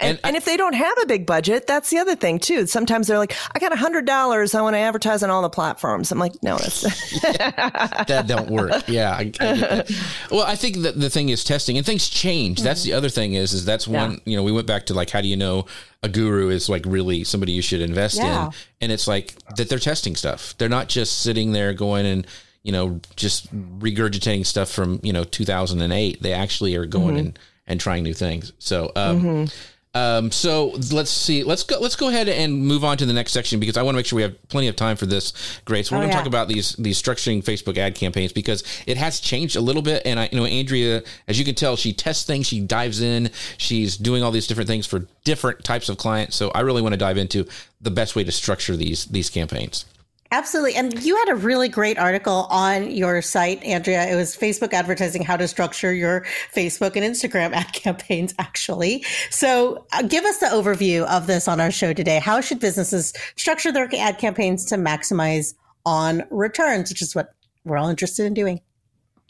[0.00, 2.66] And, and, and, if they don't have a big budget, that's the other thing too.
[2.66, 4.54] Sometimes they're like, I got a hundred dollars.
[4.54, 6.10] I want to advertise on all the platforms.
[6.10, 6.80] I'm like, no, that's
[7.20, 8.88] that don't work.
[8.88, 9.12] Yeah.
[9.12, 9.84] I, I
[10.30, 12.62] well, I think that the thing is testing and things change.
[12.62, 14.18] That's the other thing is, is that's one, yeah.
[14.24, 15.66] you know, we went back to like, how do you know
[16.02, 18.46] a guru is like really somebody you should invest yeah.
[18.46, 18.52] in?
[18.80, 20.54] And it's like that they're testing stuff.
[20.58, 22.26] They're not just sitting there going and,
[22.62, 26.22] you know, just regurgitating stuff from, you know, 2008.
[26.22, 27.16] They actually are going mm-hmm.
[27.18, 28.52] and, and trying new things.
[28.58, 29.98] So, um, mm-hmm.
[29.98, 31.44] um, so let's see.
[31.44, 31.78] Let's go.
[31.80, 34.06] Let's go ahead and move on to the next section because I want to make
[34.06, 35.60] sure we have plenty of time for this.
[35.64, 35.86] Great.
[35.86, 36.20] So we're oh, going to yeah.
[36.20, 40.02] talk about these these structuring Facebook ad campaigns because it has changed a little bit.
[40.04, 42.46] And I, you know, Andrea, as you can tell, she tests things.
[42.46, 43.30] She dives in.
[43.56, 46.36] She's doing all these different things for different types of clients.
[46.36, 47.46] So I really want to dive into
[47.80, 49.86] the best way to structure these these campaigns.
[50.34, 50.74] Absolutely.
[50.74, 54.04] And you had a really great article on your site, Andrea.
[54.10, 59.04] It was Facebook advertising, how to structure your Facebook and Instagram ad campaigns, actually.
[59.30, 62.18] So uh, give us the overview of this on our show today.
[62.18, 65.54] How should businesses structure their ad campaigns to maximize
[65.86, 67.32] on returns, which is what
[67.64, 68.60] we're all interested in doing?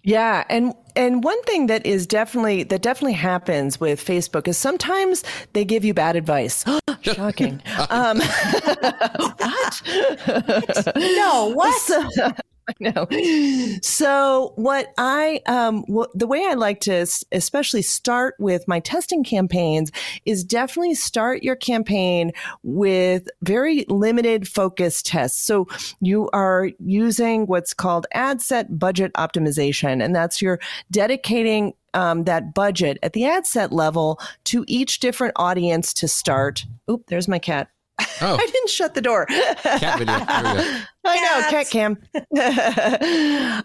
[0.05, 5.25] Yeah, and and one thing that is definitely that definitely happens with Facebook is sometimes
[5.55, 6.63] they give you bad advice.
[7.01, 7.63] Shocking.
[7.89, 9.83] um, what?
[10.97, 11.81] no, what?
[11.81, 12.33] So,
[12.69, 13.79] I know.
[13.83, 19.91] So what I um the way I like to especially start with my testing campaigns
[20.25, 25.43] is definitely start your campaign with very limited focus tests.
[25.43, 25.67] So
[26.01, 30.59] you are using what's called ad set budget optimization and that's your
[30.91, 36.67] dedicating um, that budget at the ad set level to each different audience to start.
[36.91, 37.69] Oop, there's my cat.
[38.01, 38.07] Oh.
[38.41, 39.27] I didn't shut the door.
[39.27, 40.15] Cat video.
[41.07, 41.99] I know, cat cam.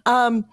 [0.06, 0.46] um,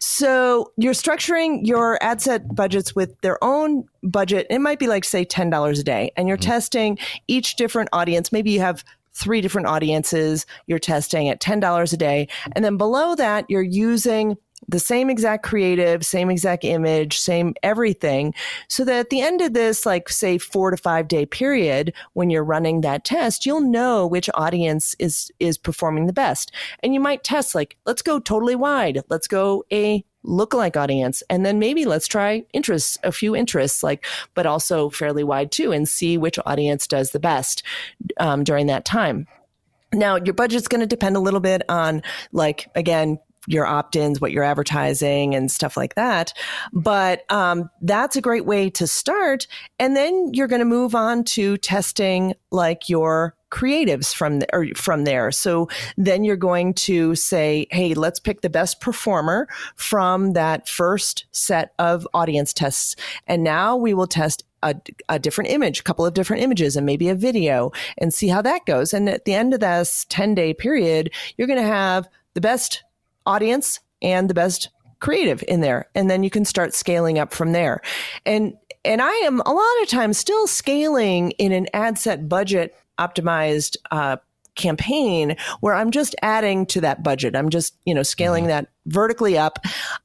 [0.00, 4.46] so you're structuring your ad set budgets with their own budget.
[4.50, 6.50] It might be like, say, $10 a day, and you're mm-hmm.
[6.50, 8.32] testing each different audience.
[8.32, 12.28] Maybe you have three different audiences you're testing at $10 a day.
[12.52, 14.36] And then below that, you're using
[14.68, 18.34] the same exact creative, same exact image, same everything.
[18.68, 22.30] So that at the end of this, like say four to five day period, when
[22.30, 26.52] you're running that test, you'll know which audience is, is performing the best.
[26.82, 29.02] And you might test like, let's go totally wide.
[29.08, 31.22] Let's go a lookalike audience.
[31.30, 35.72] And then maybe let's try interests, a few interests, like, but also fairly wide too,
[35.72, 37.62] and see which audience does the best
[38.18, 39.26] um, during that time.
[39.92, 44.32] Now, your budget's going to depend a little bit on, like, again, your opt-ins, what
[44.32, 46.32] you're advertising and stuff like that.
[46.72, 49.46] But um, that's a great way to start.
[49.78, 54.66] And then you're going to move on to testing like your creatives from the, or
[54.76, 55.30] from there.
[55.32, 61.26] So then you're going to say, "Hey, let's pick the best performer from that first
[61.32, 64.74] set of audience tests, and now we will test." A,
[65.08, 68.42] a different image, a couple of different images, and maybe a video, and see how
[68.42, 68.92] that goes.
[68.92, 72.84] And at the end of this 10 day period, you're going to have the best
[73.30, 74.68] audience and the best
[75.00, 75.88] creative in there.
[75.94, 77.80] And then you can start scaling up from there.
[78.26, 82.74] And and I am a lot of times still scaling in an ad set budget
[82.98, 84.16] optimized uh,
[84.54, 87.36] campaign where I'm just adding to that budget.
[87.36, 88.64] I'm just, you know, scaling mm-hmm.
[88.64, 89.58] that vertically up.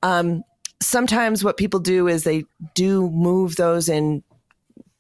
[0.04, 0.44] Um,
[0.82, 4.24] sometimes what people do is they do move those in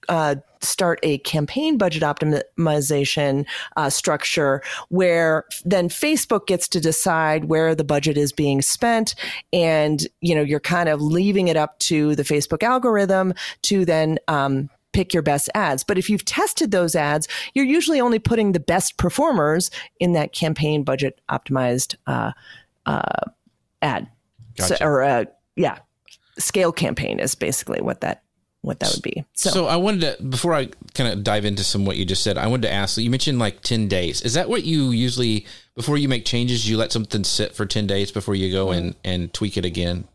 [0.08, 0.36] uh,
[0.66, 3.46] start a campaign budget optimization
[3.78, 9.16] uh, structure where then Facebook gets to decide where the budget is being spent.
[9.54, 14.18] And, you know, you're kind of leaving it up to the Facebook algorithm to then,
[14.28, 15.84] um, pick your best ads.
[15.84, 20.32] But if you've tested those ads, you're usually only putting the best performers in that
[20.32, 22.32] campaign budget optimized uh,
[22.86, 23.30] uh,
[23.82, 24.08] ad.
[24.56, 24.78] Gotcha.
[24.78, 25.26] So, or uh,
[25.58, 25.80] yeah,
[26.40, 28.24] scale campaign is basically what that
[28.66, 29.24] what that would be.
[29.34, 32.24] So, So I wanted to before I kind of dive into some what you just
[32.24, 32.98] said, I wanted to ask.
[32.98, 34.22] You mentioned like ten days.
[34.22, 36.68] Is that what you usually before you make changes?
[36.68, 38.78] You let something sit for ten days before you go mm-hmm.
[38.78, 40.08] and and tweak it again.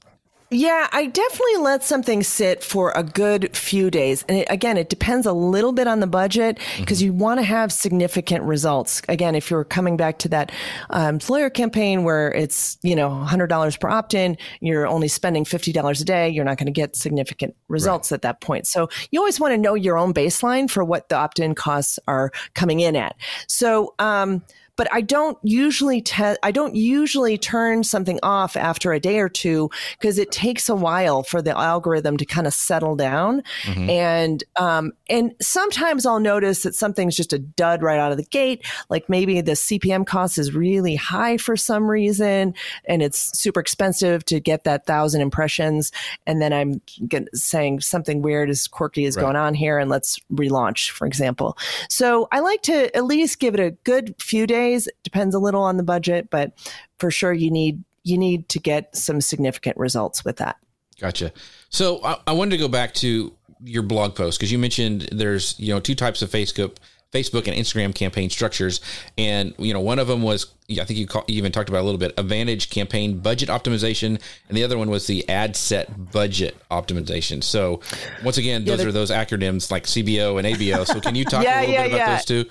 [0.52, 4.24] Yeah, I definitely let something sit for a good few days.
[4.28, 7.44] And it, again, it depends a little bit on the budget because you want to
[7.44, 9.00] have significant results.
[9.08, 10.50] Again, if you're coming back to that
[10.90, 16.00] um, employer campaign where it's, you know, $100 per opt in, you're only spending $50
[16.00, 18.66] a day, you're not going to get significant results at that point.
[18.66, 22.00] So you always want to know your own baseline for what the opt in costs
[22.08, 23.14] are coming in at.
[23.46, 24.42] So, um,
[24.80, 29.28] but I don't usually te- I don't usually turn something off after a day or
[29.28, 33.42] two because it takes a while for the algorithm to kind of settle down,
[33.90, 38.24] and um, and sometimes I'll notice that something's just a dud right out of the
[38.24, 42.54] gate, like maybe the CPM cost is really high for some reason,
[42.86, 45.92] and it's super expensive to get that thousand impressions,
[46.26, 49.24] and then I'm get, saying something weird is quirky is Right.
[49.24, 51.58] going on here, and let's relaunch, for example.
[51.90, 54.69] So I like to at least give it a good few days.
[55.02, 56.52] Depends a little on the budget, but
[56.98, 60.56] for sure you need you need to get some significant results with that.
[60.98, 61.32] Gotcha.
[61.68, 65.58] So I, I wanted to go back to your blog post because you mentioned there's
[65.58, 66.76] you know two types of Facebook
[67.12, 68.80] Facebook and Instagram campaign structures,
[69.18, 71.80] and you know one of them was I think you, call, you even talked about
[71.80, 76.12] a little bit Advantage campaign budget optimization, and the other one was the ad set
[76.12, 77.42] budget optimization.
[77.42, 77.80] So
[78.24, 80.86] once again, those they're- are those acronyms like CBO and ABO.
[80.86, 82.14] So can you talk Yeah, a little yeah, bit about yeah.
[82.16, 82.44] those two?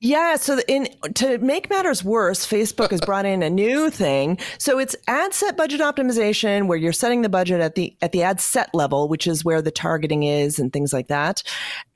[0.00, 4.38] Yeah, so in to make matters worse, Facebook has brought in a new thing.
[4.58, 8.22] So it's ad set budget optimization where you're setting the budget at the at the
[8.22, 11.42] ad set level, which is where the targeting is and things like that.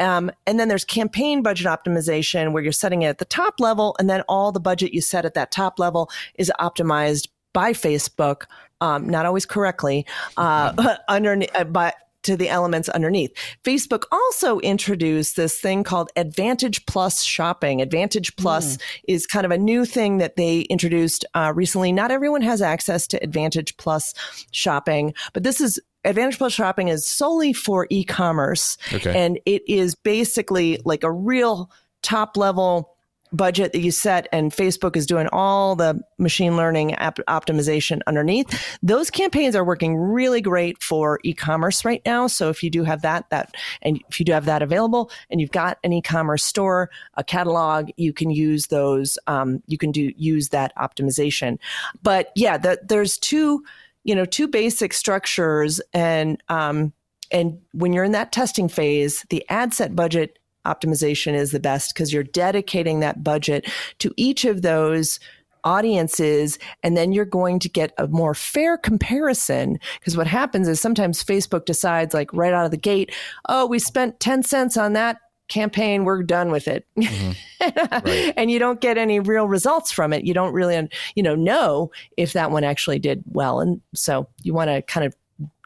[0.01, 3.95] Um, and then there's campaign budget optimization where you're setting it at the top level,
[4.01, 8.47] and then all the budget you set at that top level is optimized by Facebook,
[8.81, 13.33] um, not always correctly, uh, under uh, but to the elements underneath.
[13.65, 17.81] Facebook also introduced this thing called Advantage Plus shopping.
[17.83, 21.93] Advantage Plus is kind of a new thing that they introduced uh, recently.
[21.93, 24.15] Not everyone has access to Advantage Plus
[24.53, 29.17] shopping, but this is Advantage Plus shopping is solely for e-commerce, Okay.
[29.17, 31.71] and it is basically like a real
[32.03, 32.92] top level
[33.33, 38.79] budget that you set and Facebook is doing all the machine learning app optimization underneath.
[38.83, 42.27] Those campaigns are working really great for e-commerce right now.
[42.27, 45.41] So if you do have that, that, and if you do have that available and
[45.41, 50.13] you've got an e-commerce store, a catalog, you can use those, um, you can do,
[50.17, 51.59] use that optimization.
[52.03, 53.65] But yeah, the, there's two,
[54.05, 56.93] you know, two basic structures and, um,
[57.31, 61.95] and when you're in that testing phase, the ad set budget optimization is the best
[61.95, 65.19] because you're dedicating that budget to each of those
[65.65, 69.79] audiences and then you're going to get a more fair comparison.
[69.99, 73.15] Because what happens is sometimes Facebook decides like right out of the gate
[73.49, 76.87] oh we spent 10 cents on that campaign we're done with it.
[76.99, 77.33] Mm-hmm.
[77.63, 78.35] Right.
[78.37, 80.25] and you don't get any real results from it.
[80.25, 83.61] You don't really you know know if that one actually did well.
[83.61, 85.15] And so you want to kind of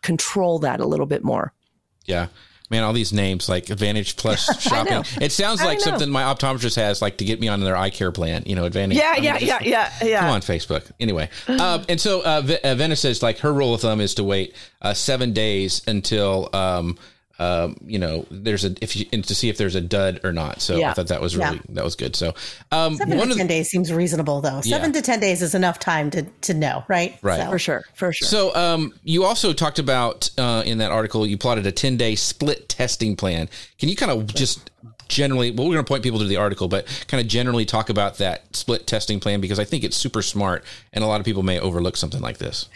[0.02, 1.54] control that a little bit more.
[2.04, 2.26] Yeah.
[2.70, 5.04] Man, all these names like Advantage Plus shopping.
[5.20, 8.10] It sounds like something my optometrist has like to get me on their eye care
[8.10, 8.98] plan, you know, Advantage.
[8.98, 10.90] yeah I mean, yeah just- yeah yeah yeah Come on, Facebook.
[10.98, 14.14] Anyway, um, and so uh, V- uh, Venice says like her rule of thumb is
[14.16, 16.98] to wait uh, seven days until um,
[17.38, 20.32] um, you know there's a if you and to see if there's a dud or
[20.32, 20.60] not.
[20.62, 21.62] So I thought that was really Yeah.
[21.74, 22.16] that was good.
[22.16, 22.34] So
[22.72, 24.60] um, Seven one to of ten the, days seems reasonable, though.
[24.62, 25.00] Seven Yeah.
[25.00, 27.16] to ten days is enough time to to know, right?
[27.22, 27.40] Right.
[27.40, 31.26] So- for sure for sure so um, you also talked about uh, in that article
[31.26, 33.48] you plotted a 10 day split testing plan.
[33.78, 34.70] Can you kind of just
[35.08, 37.88] generally well we're going to point people to the article but kind of generally talk
[37.88, 41.24] about that split testing plan because I think it's super smart and a lot of
[41.24, 42.68] people may overlook something like this.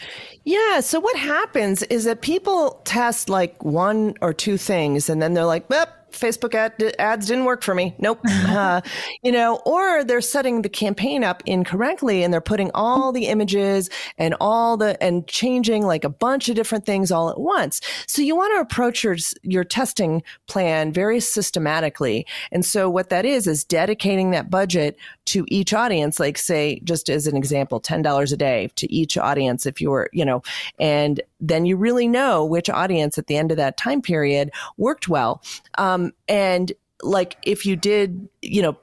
[0.43, 0.79] Yeah.
[0.79, 5.45] So what happens is that people test like one or two things and then they're
[5.45, 7.95] like, well, Facebook ad, ads didn't work for me.
[7.97, 8.19] Nope.
[8.25, 8.81] uh,
[9.23, 13.89] you know, or they're setting the campaign up incorrectly and they're putting all the images
[14.17, 17.81] and all the, and changing like a bunch of different things all at once.
[18.07, 22.25] So you want to approach your, your testing plan very systematically.
[22.51, 27.09] And so what that is, is dedicating that budget to each audience, like say, just
[27.09, 30.41] as an example, $10 a day to each audience if you were, you know,
[30.79, 35.07] and then you really know which audience at the end of that time period worked
[35.07, 35.41] well.
[35.77, 36.71] Um, and
[37.03, 38.77] like if you did, you know,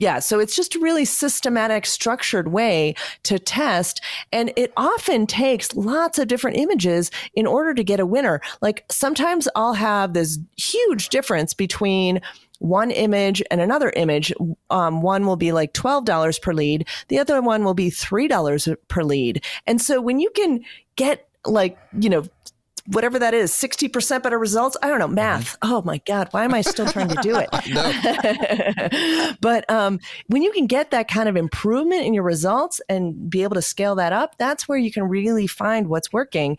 [0.00, 4.00] yeah, so it's just a really systematic, structured way to test.
[4.32, 8.40] And it often takes lots of different images in order to get a winner.
[8.60, 12.20] Like sometimes I'll have this huge difference between
[12.58, 14.32] one image and another image.
[14.70, 19.04] Um, one will be like $12 per lead, the other one will be $3 per
[19.04, 19.44] lead.
[19.66, 20.64] And so when you can
[20.96, 22.24] get like, you know,
[22.86, 24.76] whatever that is, 60% better results.
[24.82, 25.58] I don't know, math.
[25.60, 25.72] Mm-hmm.
[25.72, 29.36] Oh my God, why am I still trying to do it?
[29.40, 33.42] but um, when you can get that kind of improvement in your results and be
[33.42, 36.58] able to scale that up, that's where you can really find what's working.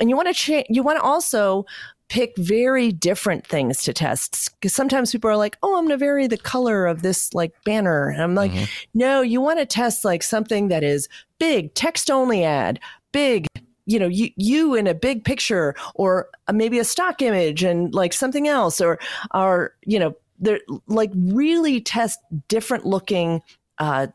[0.00, 1.66] And you want to change, you want to also
[2.08, 4.50] pick very different things to test.
[4.54, 7.52] Because sometimes people are like oh i'm going to vary the color of this like
[7.64, 8.08] banner.
[8.08, 8.64] And i'm like mm-hmm.
[8.94, 12.80] no you want to test like something that is big text only ad
[13.12, 13.46] big
[13.86, 18.12] you know you you in a big picture or maybe a stock image and like
[18.12, 18.98] something else or
[19.30, 23.40] are you know they're like really test different looking
[23.78, 24.06] uh,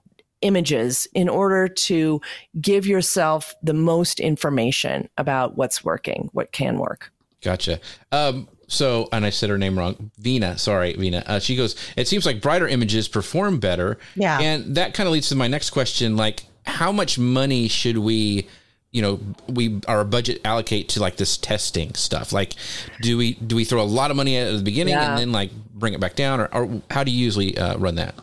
[0.41, 2.21] images in order to
[2.59, 7.11] give yourself the most information about what's working what can work
[7.41, 7.79] gotcha.
[8.11, 10.11] Um, so and i said her name wrong.
[10.17, 11.23] Vina sorry vina.
[11.27, 13.97] Uh, she goes it seems like brighter images perform better.
[14.15, 14.39] Yeah.
[14.39, 18.47] And that kind of leads to my next question like how much money should we
[18.91, 22.31] you know we our budget allocate to like this testing stuff?
[22.31, 22.53] Like
[23.01, 25.09] do we do we throw a lot of money at the beginning yeah.
[25.09, 26.39] and then like bring it back down?
[26.39, 28.15] Or, or how do you usually uh, run that?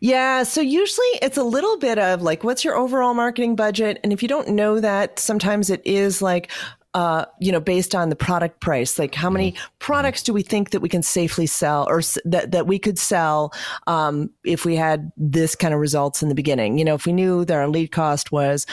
[0.00, 0.42] Yeah.
[0.42, 4.00] So usually it's a little bit of like, what's your overall marketing budget?
[4.02, 6.50] And if you don't know that, sometimes it is like,
[6.96, 9.64] uh, you know, based on the product price, like how many mm-hmm.
[9.80, 12.98] products do we think that we can safely sell or s- that, that we could
[12.98, 13.52] sell
[13.86, 16.78] um, if we had this kind of results in the beginning?
[16.78, 18.64] You know, if we knew that our lead cost was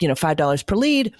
[0.00, 1.14] you know, $5 per lead.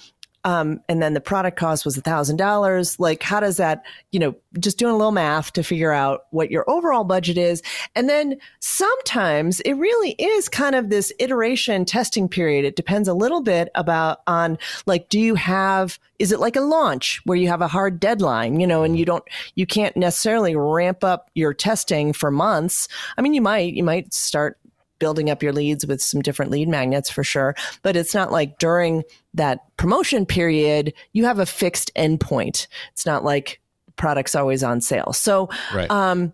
[0.49, 2.99] Um, and then the product cost was a thousand dollars.
[2.99, 6.51] Like, how does that, you know, just doing a little math to figure out what
[6.51, 7.62] your overall budget is.
[7.94, 12.64] And then sometimes it really is kind of this iteration testing period.
[12.64, 16.62] It depends a little bit about on like, do you have, is it like a
[16.62, 19.24] launch where you have a hard deadline, you know, and you don't,
[19.55, 22.88] you can't necessarily ramp up your testing for months.
[23.18, 24.58] I mean, you might, you might start
[24.99, 27.55] building up your leads with some different lead magnets for sure.
[27.82, 32.66] But it's not like during that promotion period, you have a fixed endpoint.
[32.92, 33.61] It's not like
[33.96, 35.12] products always on sale.
[35.12, 35.90] So, right.
[35.90, 36.32] um,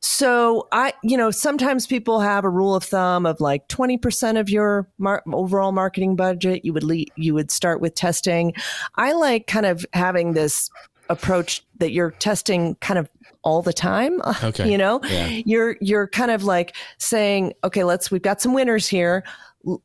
[0.00, 4.48] so I, you know, sometimes people have a rule of thumb of like 20% of
[4.48, 6.64] your mar- overall marketing budget.
[6.64, 8.54] You would lead, you would start with testing.
[8.94, 10.70] I like kind of having this
[11.10, 13.10] approach that you're testing kind of
[13.42, 14.20] all the time.
[14.42, 14.70] Okay.
[14.70, 15.28] You know, yeah.
[15.44, 19.22] you're, you're kind of like saying, okay, let's, we've got some winners here.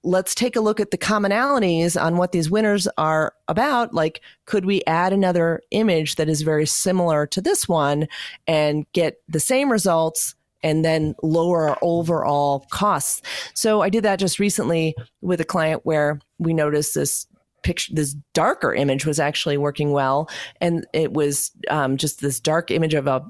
[0.02, 3.94] let's take a look at the commonalities on what these winners are about.
[3.94, 8.08] Like, could we add another image that is very similar to this one
[8.48, 10.36] and get the same results
[10.66, 13.22] and then lower our overall costs.
[13.54, 17.28] So I did that just recently with a client where we noticed this
[17.62, 20.28] picture, this darker image was actually working well.
[20.60, 23.24] And it was um, just this dark image of a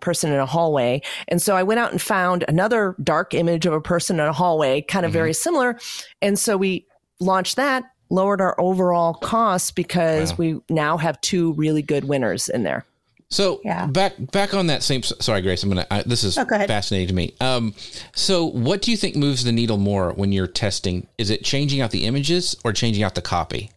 [0.00, 1.02] person in a hallway.
[1.28, 4.32] And so I went out and found another dark image of a person in a
[4.32, 5.18] hallway, kind of mm-hmm.
[5.18, 5.78] very similar.
[6.22, 6.86] And so we
[7.20, 10.36] launched that, lowered our overall costs because wow.
[10.38, 12.84] we now have two really good winners in there.
[13.30, 13.86] So yeah.
[13.86, 15.04] back back on that same.
[15.04, 15.62] Sorry, Grace.
[15.62, 15.86] I'm gonna.
[15.88, 17.34] I, this is oh, fascinating to me.
[17.40, 17.74] Um,
[18.12, 21.06] so what do you think moves the needle more when you're testing?
[21.16, 23.70] Is it changing out the images or changing out the copy?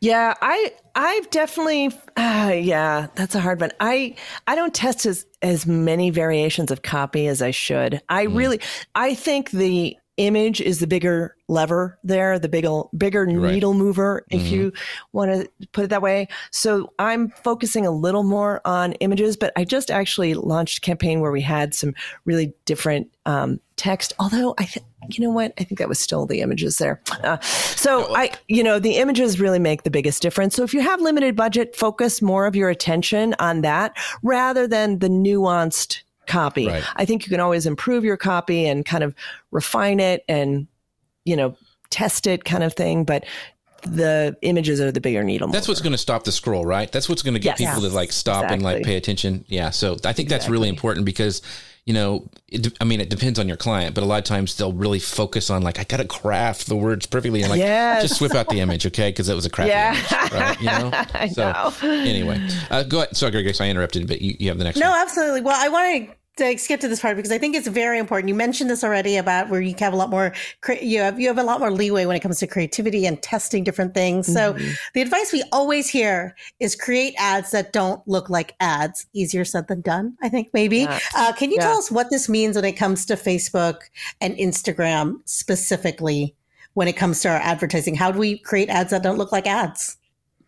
[0.00, 1.86] Yeah, I I've definitely
[2.16, 3.72] uh, yeah, that's a hard one.
[3.80, 4.14] I
[4.46, 8.00] I don't test as as many variations of copy as I should.
[8.08, 8.36] I mm.
[8.36, 8.60] really
[8.94, 9.96] I think the
[10.26, 13.52] image is the bigger lever there, the bigger bigger right.
[13.52, 14.54] needle mover, if mm-hmm.
[14.54, 14.72] you
[15.12, 16.28] want to put it that way.
[16.50, 21.20] So I'm focusing a little more on images, but I just actually launched a campaign
[21.20, 21.94] where we had some
[22.24, 24.12] really different um, text.
[24.18, 27.00] Although I, th- you know what, I think that was still the images there.
[27.24, 30.54] Uh, so oh, I, you know, the images really make the biggest difference.
[30.54, 35.00] So if you have limited budget, focus more of your attention on that rather than
[35.00, 36.68] the nuanced copy.
[36.68, 36.84] Right.
[36.96, 39.14] I think you can always improve your copy and kind of
[39.50, 40.66] refine it and,
[41.24, 41.56] you know,
[41.90, 43.04] test it kind of thing.
[43.04, 43.24] But
[43.82, 45.48] the images are the bigger needle.
[45.48, 46.90] That's what's going to stop the scroll, right?
[46.90, 47.70] That's what's going to get yes.
[47.70, 48.54] people to like stop exactly.
[48.54, 49.44] and like pay attention.
[49.48, 49.70] Yeah.
[49.70, 51.42] So I think that's really important because,
[51.84, 54.56] you know, it, I mean, it depends on your client, but a lot of times
[54.56, 58.02] they'll really focus on like, I got to craft the words perfectly and like, yes.
[58.02, 58.86] just whip out the image.
[58.86, 59.12] Okay.
[59.12, 59.94] Cause it was a crappy yeah.
[59.94, 60.60] image, right?
[60.60, 61.28] You know?
[61.32, 61.92] so know.
[61.92, 63.16] anyway, uh, go ahead.
[63.16, 65.00] Sorry, Grace, I interrupted, but you, you have the next No, one.
[65.00, 65.40] absolutely.
[65.40, 68.28] Well, I want to to skip to this part because I think it's very important.
[68.28, 70.32] You mentioned this already about where you have a lot more
[70.80, 73.64] you have you have a lot more leeway when it comes to creativity and testing
[73.64, 74.28] different things.
[74.28, 74.58] Mm-hmm.
[74.58, 79.06] So the advice we always hear is create ads that don't look like ads.
[79.12, 80.78] Easier said than done, I think maybe.
[80.78, 80.98] Yeah.
[81.14, 81.68] Uh, can you yeah.
[81.68, 83.80] tell us what this means when it comes to Facebook
[84.20, 86.34] and Instagram specifically?
[86.74, 89.46] When it comes to our advertising, how do we create ads that don't look like
[89.46, 89.98] ads?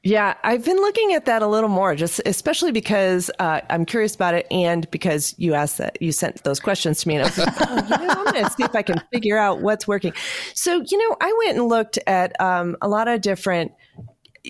[0.06, 4.14] Yeah, I've been looking at that a little more, just especially because uh, I'm curious
[4.14, 7.26] about it, and because you asked that you sent those questions to me, and I
[7.28, 9.88] was like, oh, you know, I'm going to see if I can figure out what's
[9.88, 10.12] working.
[10.52, 13.72] So, you know, I went and looked at um, a lot of different.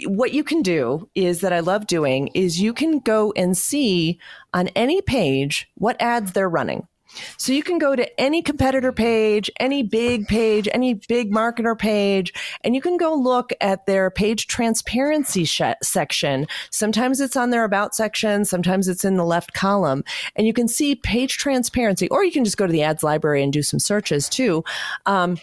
[0.06, 4.18] What you can do is that I love doing is you can go and see
[4.52, 6.88] on any page what ads they're running.
[7.36, 12.32] So you can go to any competitor page, any big page, any big marketer page,
[12.62, 16.46] and you can go look at their page transparency sh- section.
[16.70, 20.04] Sometimes it's on their about section, sometimes it's in the left column,
[20.36, 23.42] and you can see page transparency, or you can just go to the ads library
[23.42, 24.64] and do some searches too.
[25.06, 25.38] Um,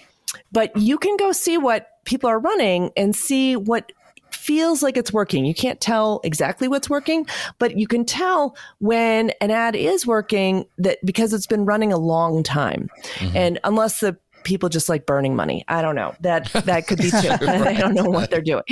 [0.51, 3.91] but you can go see what people are running and see what
[4.41, 5.45] feels like it's working.
[5.45, 7.27] You can't tell exactly what's working,
[7.59, 11.97] but you can tell when an ad is working that because it's been running a
[11.97, 12.89] long time.
[13.15, 13.37] Mm-hmm.
[13.37, 15.63] And unless the people just like burning money.
[15.67, 16.15] I don't know.
[16.21, 17.17] That that could be too.
[17.47, 18.63] I don't know what they're doing.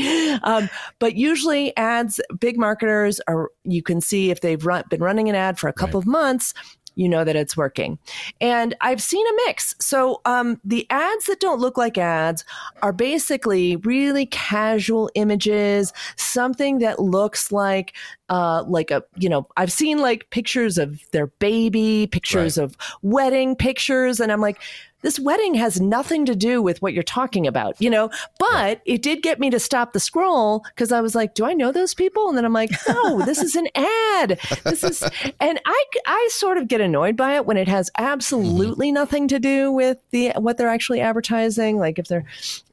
[0.43, 3.51] Um, but usually ads, big marketers are.
[3.63, 6.05] You can see if they've run, been running an ad for a couple right.
[6.05, 6.53] of months
[6.95, 7.97] you know that it's working.
[8.41, 9.75] And I've seen a mix.
[9.79, 12.45] So um, the ads that don't look like ads
[12.81, 17.93] are basically really casual images, something that looks like
[18.29, 22.65] uh, like a you know I've seen like pictures of their baby, pictures right.
[22.65, 24.61] of wedding pictures, and I'm like
[25.01, 29.01] this wedding has nothing to do with what you're talking about, you know, but it
[29.01, 31.93] did get me to stop the scroll because I was like, do I know those
[31.93, 32.27] people?
[32.27, 34.39] And then I'm like, no, this is an ad.
[34.63, 35.01] This is,
[35.39, 38.95] and I, I sort of get annoyed by it when it has absolutely mm-hmm.
[38.95, 41.77] nothing to do with the, what they're actually advertising.
[41.77, 42.25] Like if they're,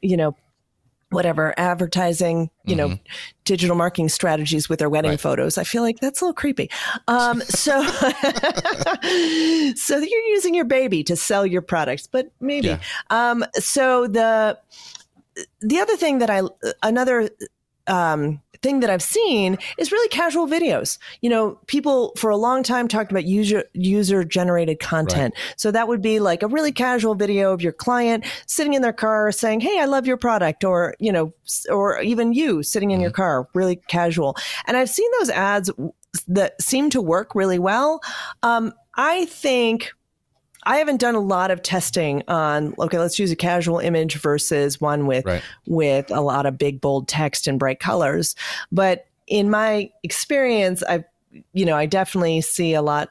[0.03, 0.37] you know,
[1.11, 2.93] whatever advertising, you mm-hmm.
[2.93, 2.99] know,
[3.45, 5.21] digital marketing strategies with their wedding right.
[5.21, 5.57] photos.
[5.57, 6.71] I feel like that's a little creepy.
[7.07, 7.83] Um, so,
[9.77, 12.69] so you're using your baby to sell your products, but maybe.
[12.69, 12.81] Yeah.
[13.11, 14.59] Um, so the
[15.61, 16.43] the other thing that I
[16.83, 17.29] another
[17.87, 20.99] um, thing that I've seen is really casual videos.
[21.21, 25.35] You know, people for a long time talked about user user generated content.
[25.37, 25.55] Right.
[25.57, 28.93] So that would be like a really casual video of your client sitting in their
[28.93, 31.33] car saying, "Hey, I love your product," or you know,
[31.71, 33.03] or even you sitting in mm-hmm.
[33.03, 34.37] your car, really casual.
[34.67, 35.71] And I've seen those ads
[36.29, 38.01] that seem to work really well.
[38.43, 39.93] Um, I think
[40.67, 44.81] I haven't done a lot of testing on okay, let's use a casual image versus
[44.81, 45.43] one with right.
[45.67, 48.35] with a lot of big bold text and bright colors.
[48.71, 51.05] But in my experience, I
[51.53, 53.11] you know, I definitely see a lot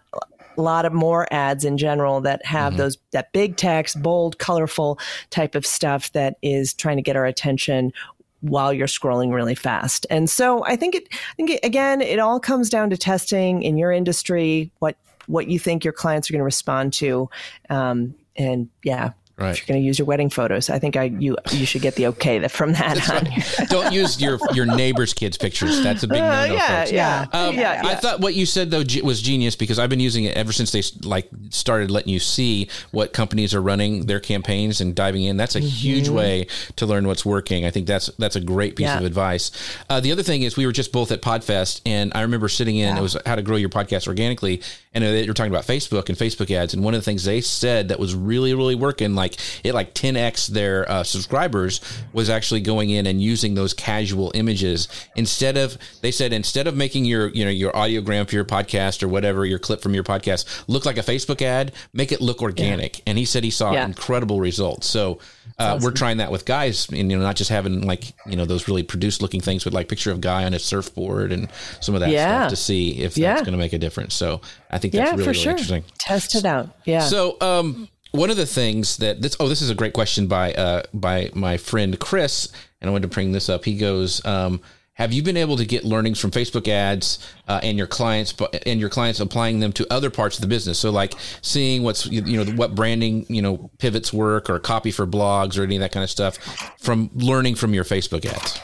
[0.57, 2.77] a lot of more ads in general that have mm-hmm.
[2.77, 4.99] those that big text, bold, colorful
[5.29, 7.93] type of stuff that is trying to get our attention
[8.41, 10.05] while you're scrolling really fast.
[10.09, 13.63] And so I think it I think it, again it all comes down to testing
[13.63, 14.97] in your industry what
[15.27, 17.29] what you think your clients are going to respond to.
[17.69, 19.49] Um, and yeah, Right.
[19.49, 21.95] If you're going to use your wedding photos, I think I you you should get
[21.95, 23.05] the okay from that.
[23.09, 23.67] Right.
[23.69, 25.83] Don't use your your neighbor's kids' pictures.
[25.83, 26.53] That's a big uh, no no.
[26.53, 29.99] Yeah, yeah, um, yeah, I thought what you said though was genius because I've been
[29.99, 34.21] using it ever since they like started letting you see what companies are running their
[34.21, 35.35] campaigns and diving in.
[35.35, 35.67] That's a mm-hmm.
[35.67, 37.65] huge way to learn what's working.
[37.65, 38.99] I think that's that's a great piece yeah.
[38.99, 39.51] of advice.
[39.89, 42.77] Uh, the other thing is we were just both at Podfest and I remember sitting
[42.77, 42.95] in.
[42.95, 42.99] Yeah.
[42.99, 44.61] It was how to grow your podcast organically,
[44.93, 46.73] and they were talking about Facebook and Facebook ads.
[46.73, 49.73] And one of the things they said that was really really working like like it
[49.73, 51.81] like 10x their uh, subscribers
[52.13, 56.75] was actually going in and using those casual images instead of they said instead of
[56.75, 60.03] making your you know your audiogram for your podcast or whatever your clip from your
[60.03, 62.97] podcast look like a Facebook ad, make it look organic.
[62.97, 63.03] Yeah.
[63.07, 63.85] And he said he saw yeah.
[63.85, 64.87] incredible results.
[64.87, 65.19] So
[65.57, 65.83] uh, awesome.
[65.83, 68.67] we're trying that with guys, and you know not just having like you know those
[68.67, 71.49] really produced looking things with like picture of guy on a surfboard and
[71.79, 72.41] some of that yeah.
[72.41, 74.13] stuff to see if that's going to make a difference.
[74.13, 75.51] So I think that's really, really sure.
[75.51, 75.83] interesting.
[75.97, 76.69] Test it out.
[76.85, 76.99] Yeah.
[76.99, 80.53] So um, one of the things that this oh this is a great question by
[80.53, 82.49] uh by my friend Chris
[82.85, 83.65] and I wanted to bring this up.
[83.65, 84.61] He goes, um,
[84.93, 88.33] have you been able to get learnings from Facebook ads uh, and your clients
[88.65, 90.79] and your clients applying them to other parts of the business?
[90.79, 95.05] So like seeing what's you know what branding you know pivots work or copy for
[95.05, 96.37] blogs or any of that kind of stuff
[96.79, 98.59] from learning from your Facebook ads.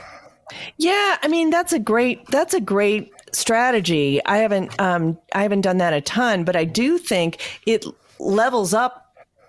[0.78, 4.24] Yeah, I mean that's a great that's a great strategy.
[4.26, 7.86] I haven't um, I haven't done that a ton, but I do think it
[8.20, 9.01] levels up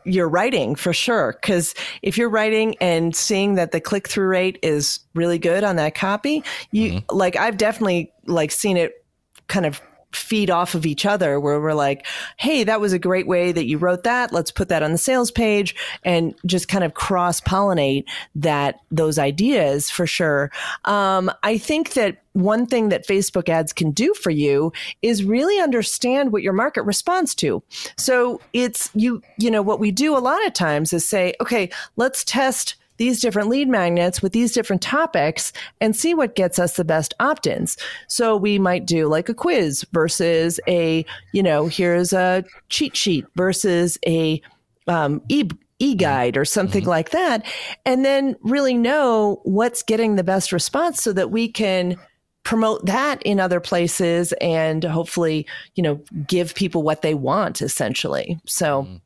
[0.04, 1.34] your writing for sure.
[1.42, 5.76] Cause if you're writing and seeing that the click through rate is really good on
[5.76, 7.16] that copy, you mm-hmm.
[7.16, 9.04] like, I've definitely like seen it
[9.48, 9.80] kind of
[10.12, 12.06] feed off of each other where we're like,
[12.36, 14.32] Hey, that was a great way that you wrote that.
[14.32, 18.04] Let's put that on the sales page and just kind of cross pollinate
[18.34, 20.50] that, those ideas for sure.
[20.84, 25.60] Um, I think that one thing that Facebook ads can do for you is really
[25.60, 27.62] understand what your market responds to.
[27.98, 31.70] So it's you, you know, what we do a lot of times is say, okay,
[31.96, 36.76] let's test these different lead magnets with these different topics and see what gets us
[36.76, 37.76] the best opt-ins.
[38.06, 43.26] So we might do like a quiz versus a, you know, here's a cheat sheet
[43.34, 44.40] versus a
[44.86, 45.48] um, e
[45.80, 46.90] e-guide or something mm-hmm.
[46.90, 47.44] like that
[47.84, 51.96] and then really know what's getting the best response so that we can
[52.44, 55.44] promote that in other places and hopefully
[55.74, 58.96] you know give people what they want essentially so mm-hmm.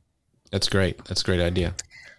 [0.51, 1.73] that's great that's a great idea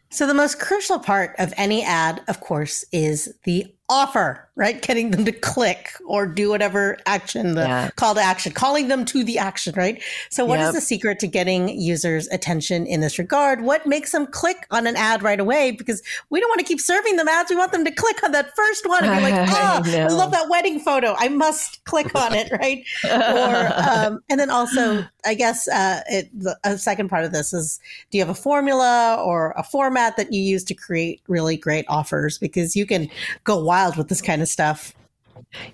[0.10, 4.82] so, the most crucial part of any ad, of course, is the offer, right?
[4.82, 7.90] Getting them to click or do whatever action, the yeah.
[7.96, 10.02] call to action, calling them to the action, right?
[10.30, 10.70] So, what yep.
[10.70, 13.62] is the secret to getting users' attention in this regard?
[13.62, 15.72] What makes them click on an ad right away?
[15.72, 17.50] Because we don't want to keep serving them ads.
[17.50, 20.32] We want them to click on that first one and be like, oh, I love
[20.32, 21.16] that wedding photo.
[21.18, 22.84] I must click on it, right?
[23.06, 27.54] or, um, and then also, I guess uh, it, the, a second part of this
[27.54, 27.80] is
[28.12, 31.86] do you have a formula or a format that you use to create really great
[31.88, 32.38] offers?
[32.38, 33.10] Because you can
[33.46, 34.94] go wild wild with this kind of stuff.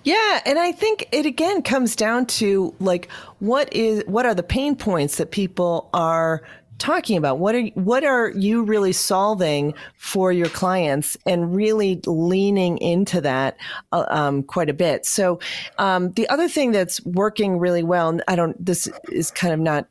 [0.04, 4.42] Yeah, and I think it again comes down to like what is what are the
[4.42, 6.42] pain points that people are
[6.78, 7.38] talking about?
[7.38, 13.56] What are what are you really solving for your clients and really leaning into that
[13.92, 15.06] uh, um, quite a bit?
[15.06, 15.40] So
[15.78, 19.60] um, the other thing that's working really well and i don't this is kind of
[19.60, 19.86] not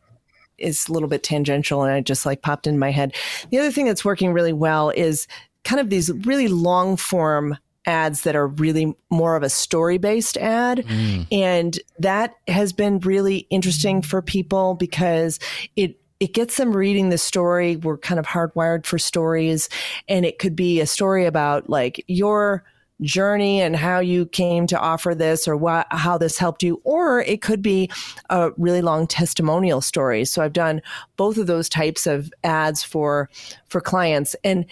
[0.59, 3.16] is a little bit tangential and i just like popped in my head.
[3.49, 5.28] The other thing that's working really well is
[5.64, 10.38] kind of these really long form ads that are really more of a story based
[10.38, 10.79] ad.
[10.79, 11.27] Mm.
[11.31, 15.39] And that has been really interesting for people because
[15.75, 17.75] it it gets them reading the story.
[17.75, 19.67] We're kind of hardwired for stories.
[20.07, 22.63] And it could be a story about like your
[23.01, 26.79] journey and how you came to offer this or what, how this helped you.
[26.86, 27.89] Or it could be
[28.29, 30.23] a really long testimonial story.
[30.23, 30.81] So I've done
[31.17, 33.29] both of those types of ads for,
[33.67, 34.34] for clients.
[34.45, 34.65] And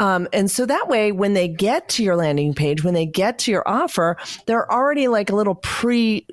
[0.00, 3.38] um, and so that way, when they get to your landing page, when they get
[3.40, 6.26] to your offer, they're already like a little pre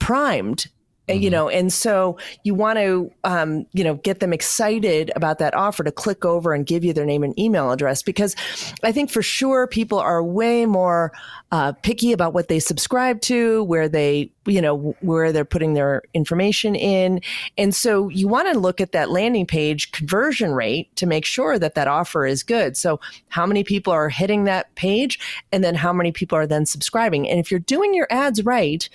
[0.00, 0.66] primed.
[1.08, 5.54] You know and so you want to um, you know get them excited about that
[5.54, 8.36] offer to click over and give you their name and email address because
[8.82, 11.12] i think for sure people are way more
[11.50, 16.02] uh, picky about what they subscribe to where they you know where they're putting their
[16.14, 17.20] information in.
[17.56, 21.58] And so you want to look at that landing page conversion rate to make sure
[21.58, 22.76] that that offer is good.
[22.76, 25.18] So how many people are hitting that page
[25.52, 27.28] and then how many people are then subscribing?
[27.28, 28.88] And if you're doing your ads right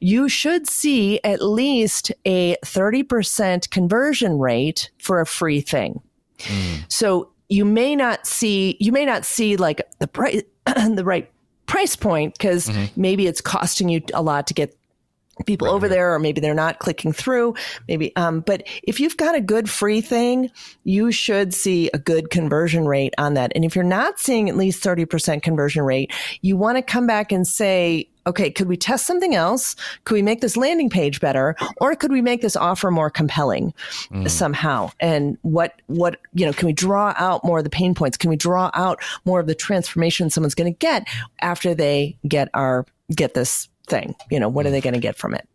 [0.00, 6.00] you should see at least a 30% conversion rate for a free thing.
[6.38, 6.84] Mm.
[6.88, 11.30] So you may not see, you may not see like the price, the right
[11.66, 13.00] price point because mm-hmm.
[13.00, 14.76] maybe it's costing you a lot to get
[15.46, 17.54] people right, over there or maybe they're not clicking through
[17.88, 20.50] maybe um, but if you've got a good free thing
[20.84, 24.56] you should see a good conversion rate on that and if you're not seeing at
[24.56, 29.06] least 30% conversion rate you want to come back and say okay, could we test
[29.06, 29.76] something else?
[30.04, 31.56] Could we make this landing page better?
[31.80, 33.72] Or could we make this offer more compelling
[34.10, 34.30] mm.
[34.30, 34.90] somehow?
[35.00, 38.16] And what, what, you know, can we draw out more of the pain points?
[38.16, 41.06] Can we draw out more of the transformation someone's going to get
[41.40, 44.14] after they get our, get this thing?
[44.30, 45.48] You know, what are they going to get from it?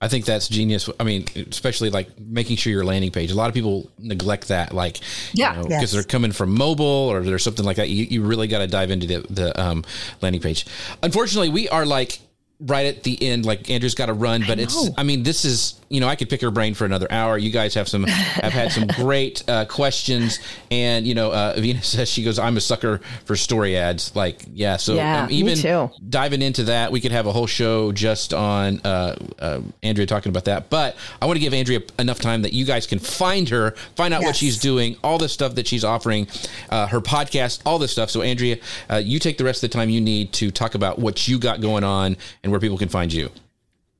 [0.00, 0.90] I think that's genius.
[1.00, 3.30] I mean, especially like making sure your landing page.
[3.30, 5.00] A lot of people neglect that, like,
[5.32, 5.92] yeah, because you know, yes.
[5.92, 7.88] they're coming from mobile or there's something like that.
[7.88, 9.84] You, you really got to dive into the, the um,
[10.20, 10.66] landing page.
[11.02, 12.20] Unfortunately, we are like
[12.60, 15.44] right at the end, like Andrea's got to run, but I it's, I mean, this
[15.44, 17.38] is, you know, I could pick her brain for another hour.
[17.38, 20.40] You guys have some, have had some great uh, questions.
[20.70, 24.14] And, you know, uh, Avina says she goes, I'm a sucker for story ads.
[24.16, 24.76] Like, yeah.
[24.76, 28.80] So yeah, um, even diving into that, we could have a whole show just on
[28.80, 30.70] uh, uh, Andrea talking about that.
[30.70, 34.12] But I want to give Andrea enough time that you guys can find her, find
[34.12, 34.28] out yes.
[34.28, 36.26] what she's doing, all the stuff that she's offering,
[36.70, 38.10] uh, her podcast, all this stuff.
[38.10, 38.58] So, Andrea,
[38.90, 41.38] uh, you take the rest of the time you need to talk about what you
[41.38, 43.30] got going on and where people can find you.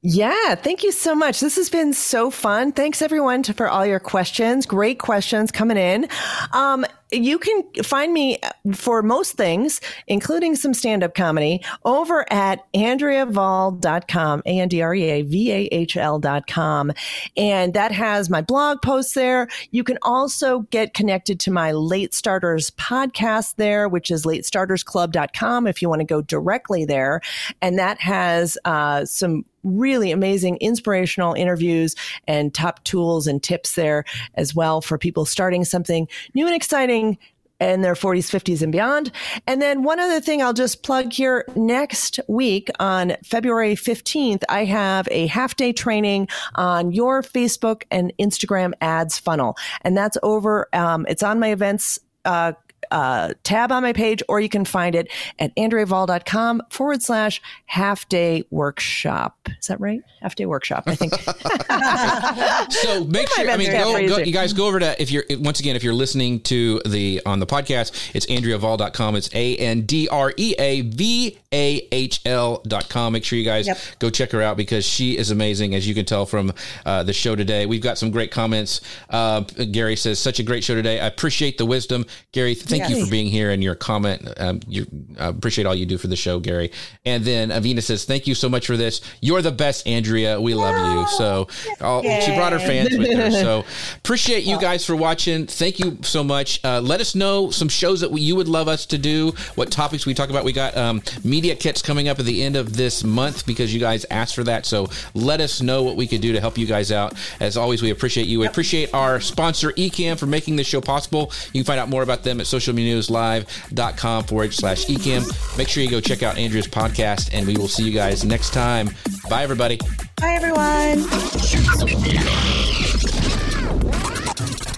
[0.09, 1.41] Yeah, thank you so much.
[1.41, 2.71] This has been so fun.
[2.71, 4.65] Thanks everyone to, for all your questions.
[4.65, 6.07] Great questions coming in.
[6.53, 8.39] Um, you can find me
[8.73, 14.95] for most things, including some stand up comedy, over at AndreaVahl.com, A N D R
[14.95, 16.93] E A V A H L.com.
[17.37, 19.49] And that has my blog posts there.
[19.73, 25.83] You can also get connected to my Late Starters podcast there, which is latestartersclub.com if
[25.83, 27.21] you want to go directly there.
[27.61, 31.95] And that has uh, some really amazing inspirational interviews
[32.27, 34.05] and top tools and tips there
[34.35, 37.19] as well for people starting something new and exciting
[37.61, 39.11] in their 40s, 50s, and beyond.
[39.47, 44.64] And then one other thing I'll just plug here next week on February 15th, I
[44.64, 49.57] have a half day training on your Facebook and Instagram ads funnel.
[49.83, 51.99] And that's over, um, it's on my events.
[52.25, 52.53] Uh,
[52.91, 58.09] uh, tab on my page, or you can find it at andreavahl.com forward slash half
[58.09, 59.49] day workshop.
[59.61, 60.01] Is that right?
[60.20, 61.12] Half day workshop, I think.
[62.72, 65.61] so make sure, I mean, go, go, you guys go over to, if you're, once
[65.61, 69.16] again, if you're listening to the, on the podcast, it's andreavahl.com.
[69.16, 73.12] It's A N D R E A V A H L.com.
[73.12, 73.78] Make sure you guys yep.
[73.99, 76.53] go check her out because she is amazing, as you can tell from
[76.84, 77.66] uh, the show today.
[77.66, 78.80] We've got some great comments.
[79.11, 81.01] Uh, Gary says, such a great show today.
[81.01, 82.07] I appreciate the wisdom.
[82.32, 84.29] Gary, thank you for being here and your comment.
[84.37, 84.87] Um, you
[85.20, 86.72] uh, appreciate all you do for the show, Gary.
[87.05, 89.01] And then Avina says, "Thank you so much for this.
[89.20, 90.41] You're the best, Andrea.
[90.41, 91.49] We love you." So
[91.81, 93.31] all, she brought her fans with her.
[93.31, 93.64] So
[93.97, 95.47] appreciate you guys for watching.
[95.47, 96.64] Thank you so much.
[96.64, 99.33] Uh, let us know some shows that we, you would love us to do.
[99.55, 100.45] What topics we talk about.
[100.45, 103.81] We got um, media kits coming up at the end of this month because you
[103.81, 104.66] guys asked for that.
[104.66, 107.14] So let us know what we could do to help you guys out.
[107.41, 108.41] As always, we appreciate you.
[108.41, 111.33] We appreciate our sponsor Ecamm for making this show possible.
[111.53, 115.59] You can find out more about them at socialnewslive.com forward slash Ecamm.
[115.59, 118.53] Make sure you go check out Andrea's podcast, and we will see you guys next
[118.53, 118.91] time.
[119.29, 119.79] Bye, everybody.
[120.21, 121.03] Bye, everyone.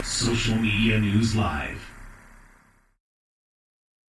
[0.05, 1.88] Social Media News Live.